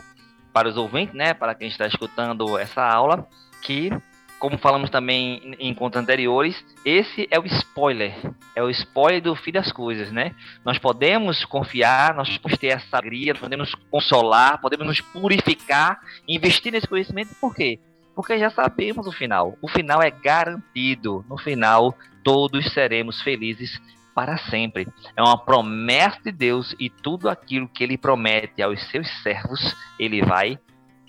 para 0.53 0.69
os 0.69 0.77
ouvintes, 0.77 1.15
né, 1.15 1.35
para 1.35 1.55
quem 1.55 1.69
está 1.69 1.87
escutando 1.87 2.59
essa 2.59 2.83
aula, 2.83 3.29
que 3.63 3.91
como 4.39 4.59
falamos 4.59 4.91
também 4.91 5.57
em 5.59 5.71
encontros 5.71 6.03
anteriores, 6.03 6.65
esse 6.85 7.27
é 7.31 7.39
o 7.39 7.47
spoiler. 7.47 8.15
É 8.55 8.63
o 8.63 8.71
spoiler 8.71 9.23
do 9.23 9.35
fim 9.35 9.53
das 9.53 9.73
coisas, 9.73 10.13
né? 10.13 10.35
Nós 10.65 10.79
podemos 10.79 11.45
confiar, 11.45 12.15
nós 12.15 12.37
podemos 12.39 12.59
ter 12.59 12.67
essa 12.69 12.99
alegria, 12.99 13.35
podemos 13.35 13.75
consolar, 13.91 14.61
podemos 14.61 14.87
nos 14.87 15.01
purificar, 15.01 16.01
investir 16.29 16.73
nesse 16.73 16.87
conhecimento, 16.87 17.35
por 17.41 17.55
quê? 17.55 17.79
Porque 18.15 18.39
já 18.39 18.51
sabemos 18.51 19.07
o 19.07 19.13
final. 19.13 19.59
O 19.61 19.69
final 19.69 20.03
é 20.03 20.11
garantido. 20.11 21.25
No 21.29 21.37
final, 21.37 21.97
todos 22.23 22.73
seremos 22.73 23.21
felizes 23.23 23.81
para 24.15 24.39
sempre. 24.39 24.87
É 25.17 25.23
uma 25.23 25.37
promessa 25.37 26.21
de 26.23 26.31
Deus 26.31 26.75
e 26.79 26.89
tudo 26.89 27.29
aquilo 27.29 27.69
que 27.69 27.83
ele 27.83 27.99
promete 27.99 28.63
aos 28.63 28.81
seus 28.89 29.09
servos, 29.23 29.77
ele 29.99 30.23
vai 30.23 30.59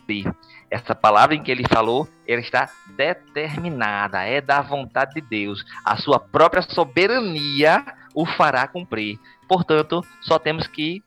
ter. 0.07 0.25
Essa 0.69 0.95
palavra 0.95 1.35
em 1.35 1.43
que 1.43 1.51
ele 1.51 1.63
falou, 1.67 2.07
ela 2.27 2.41
está 2.41 2.69
determinada, 2.95 4.23
é 4.23 4.41
da 4.41 4.61
vontade 4.61 5.13
de 5.15 5.21
Deus. 5.21 5.63
A 5.83 5.95
sua 5.97 6.19
própria 6.19 6.61
soberania 6.61 7.85
o 8.13 8.25
fará 8.25 8.67
cumprir. 8.67 9.19
Portanto, 9.47 10.03
só 10.21 10.39
temos 10.39 10.67
que 10.67 11.03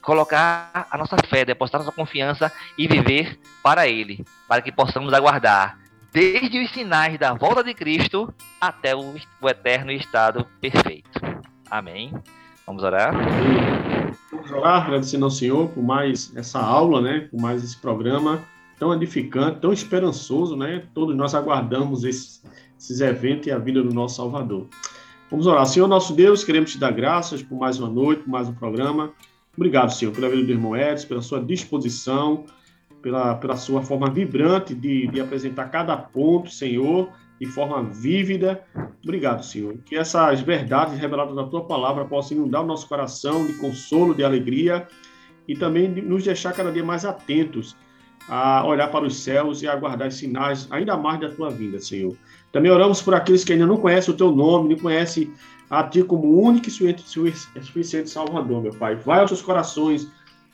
colocar 0.00 0.88
a 0.90 0.98
nossa 0.98 1.16
fé, 1.28 1.44
depositar 1.44 1.80
nossa 1.80 1.94
confiança 1.94 2.52
e 2.76 2.88
viver 2.88 3.38
para 3.62 3.86
Ele, 3.86 4.24
para 4.48 4.62
que 4.62 4.72
possamos 4.72 5.12
aguardar 5.12 5.78
desde 6.12 6.62
os 6.62 6.70
sinais 6.72 7.18
da 7.18 7.32
volta 7.32 7.64
de 7.64 7.72
Cristo 7.72 8.32
até 8.60 8.94
o, 8.94 9.14
o 9.40 9.48
eterno 9.48 9.90
estado 9.92 10.46
perfeito. 10.60 11.20
Amém. 11.70 12.12
Vamos 12.66 12.82
orar. 12.82 13.14
Vamos 14.30 14.50
orar, 14.50 14.82
agradecendo 14.84 15.24
ao 15.24 15.30
Senhor 15.30 15.68
por 15.70 15.82
mais 15.82 16.34
essa 16.36 16.60
aula, 16.60 17.00
né? 17.00 17.28
Por 17.30 17.40
mais 17.40 17.64
esse 17.64 17.76
programa 17.78 18.42
tão 18.82 18.92
edificante, 18.92 19.60
tão 19.60 19.72
esperançoso, 19.72 20.56
né? 20.56 20.82
Todos 20.92 21.14
nós 21.14 21.36
aguardamos 21.36 22.02
esses, 22.02 22.42
esses 22.76 23.00
eventos 23.00 23.46
e 23.46 23.52
a 23.52 23.56
vida 23.56 23.80
do 23.80 23.94
nosso 23.94 24.16
Salvador. 24.16 24.66
Vamos 25.30 25.46
orar. 25.46 25.64
Senhor 25.66 25.86
nosso 25.86 26.12
Deus, 26.12 26.42
queremos 26.42 26.72
te 26.72 26.78
dar 26.78 26.90
graças 26.90 27.44
por 27.44 27.56
mais 27.56 27.78
uma 27.78 27.88
noite, 27.88 28.24
por 28.24 28.30
mais 28.30 28.48
um 28.48 28.52
programa. 28.52 29.12
Obrigado, 29.56 29.92
Senhor, 29.92 30.12
pela 30.12 30.28
vida 30.28 30.42
do 30.42 30.50
irmão 30.50 30.76
Edson, 30.76 31.06
pela 31.06 31.22
sua 31.22 31.40
disposição, 31.40 32.44
pela, 33.00 33.36
pela 33.36 33.54
sua 33.54 33.82
forma 33.82 34.10
vibrante 34.10 34.74
de, 34.74 35.06
de 35.06 35.20
apresentar 35.20 35.70
cada 35.70 35.96
ponto, 35.96 36.50
Senhor, 36.50 37.08
de 37.40 37.46
forma 37.46 37.84
vívida. 37.84 38.64
Obrigado, 39.00 39.44
Senhor. 39.44 39.76
Que 39.86 39.94
essas 39.94 40.40
verdades 40.40 40.98
reveladas 40.98 41.36
na 41.36 41.44
tua 41.44 41.62
palavra 41.66 42.04
possam 42.04 42.36
inundar 42.36 42.62
o 42.62 42.66
nosso 42.66 42.88
coração 42.88 43.46
de 43.46 43.52
consolo, 43.52 44.12
de 44.12 44.24
alegria 44.24 44.88
e 45.46 45.54
também 45.54 45.88
nos 45.88 46.24
deixar 46.24 46.52
cada 46.52 46.72
dia 46.72 46.84
mais 46.84 47.04
atentos 47.04 47.76
a 48.28 48.64
olhar 48.66 48.88
para 48.88 49.04
os 49.04 49.16
céus 49.16 49.62
e 49.62 49.68
aguardar 49.68 50.10
sinais 50.10 50.66
ainda 50.70 50.96
mais 50.96 51.20
da 51.20 51.28
tua 51.28 51.50
vinda, 51.50 51.80
Senhor. 51.80 52.16
Também 52.50 52.70
oramos 52.70 53.00
por 53.02 53.14
aqueles 53.14 53.44
que 53.44 53.52
ainda 53.52 53.66
não 53.66 53.76
conhecem 53.76 54.12
o 54.12 54.16
teu 54.16 54.30
nome, 54.30 54.74
não 54.74 54.80
conhecem 54.80 55.32
a 55.68 55.82
ti 55.82 56.02
como 56.02 56.40
único 56.40 56.68
e 56.68 56.70
suficiente 56.70 58.10
Salvador, 58.10 58.62
meu 58.62 58.72
Pai. 58.72 58.94
Vai 58.94 59.20
aos 59.20 59.30
seus 59.30 59.42
corações, 59.42 60.06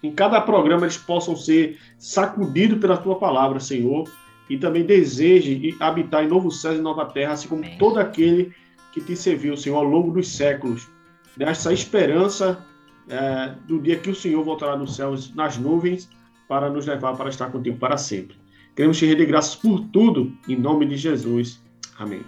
em 0.02 0.12
cada 0.12 0.40
programa 0.40 0.86
eles 0.86 0.96
possam 0.96 1.34
ser 1.34 1.78
sacudidos 1.98 2.78
pela 2.78 2.96
tua 2.96 3.16
palavra, 3.16 3.58
Senhor, 3.58 4.08
e 4.48 4.56
também 4.56 4.84
deseje 4.84 5.76
habitar 5.80 6.24
em 6.24 6.28
novo 6.28 6.50
céu 6.50 6.74
e 6.74 6.78
nova 6.80 7.04
terra, 7.04 7.32
assim 7.32 7.48
como 7.48 7.64
Amém. 7.64 7.76
todo 7.78 7.98
aquele 7.98 8.52
que 8.92 9.00
te 9.00 9.16
serviu, 9.16 9.56
Senhor, 9.56 9.76
ao 9.76 9.84
longo 9.84 10.12
dos 10.12 10.28
séculos. 10.28 10.88
Dessa 11.36 11.72
esperança 11.72 12.64
é, 13.08 13.54
do 13.66 13.80
dia 13.80 13.96
que 13.96 14.10
o 14.10 14.14
Senhor 14.14 14.42
voltará 14.44 14.76
nos 14.76 14.96
céus, 14.96 15.34
nas 15.34 15.58
nuvens, 15.58 16.08
para 16.48 16.70
nos 16.70 16.86
levar 16.86 17.16
para 17.16 17.28
estar 17.28 17.52
contigo 17.52 17.76
para 17.76 17.96
sempre. 17.96 18.36
Queremos 18.74 18.98
te 18.98 19.06
render 19.06 19.26
graças 19.26 19.54
por 19.54 19.80
tudo, 19.92 20.32
em 20.48 20.56
nome 20.56 20.86
de 20.86 20.96
Jesus. 20.96 21.62
Amém. 21.98 22.22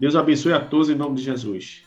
Deus 0.00 0.16
abençoe 0.16 0.52
a 0.52 0.60
todos 0.60 0.90
em 0.90 0.96
nome 0.96 1.16
de 1.16 1.22
Jesus. 1.22 1.82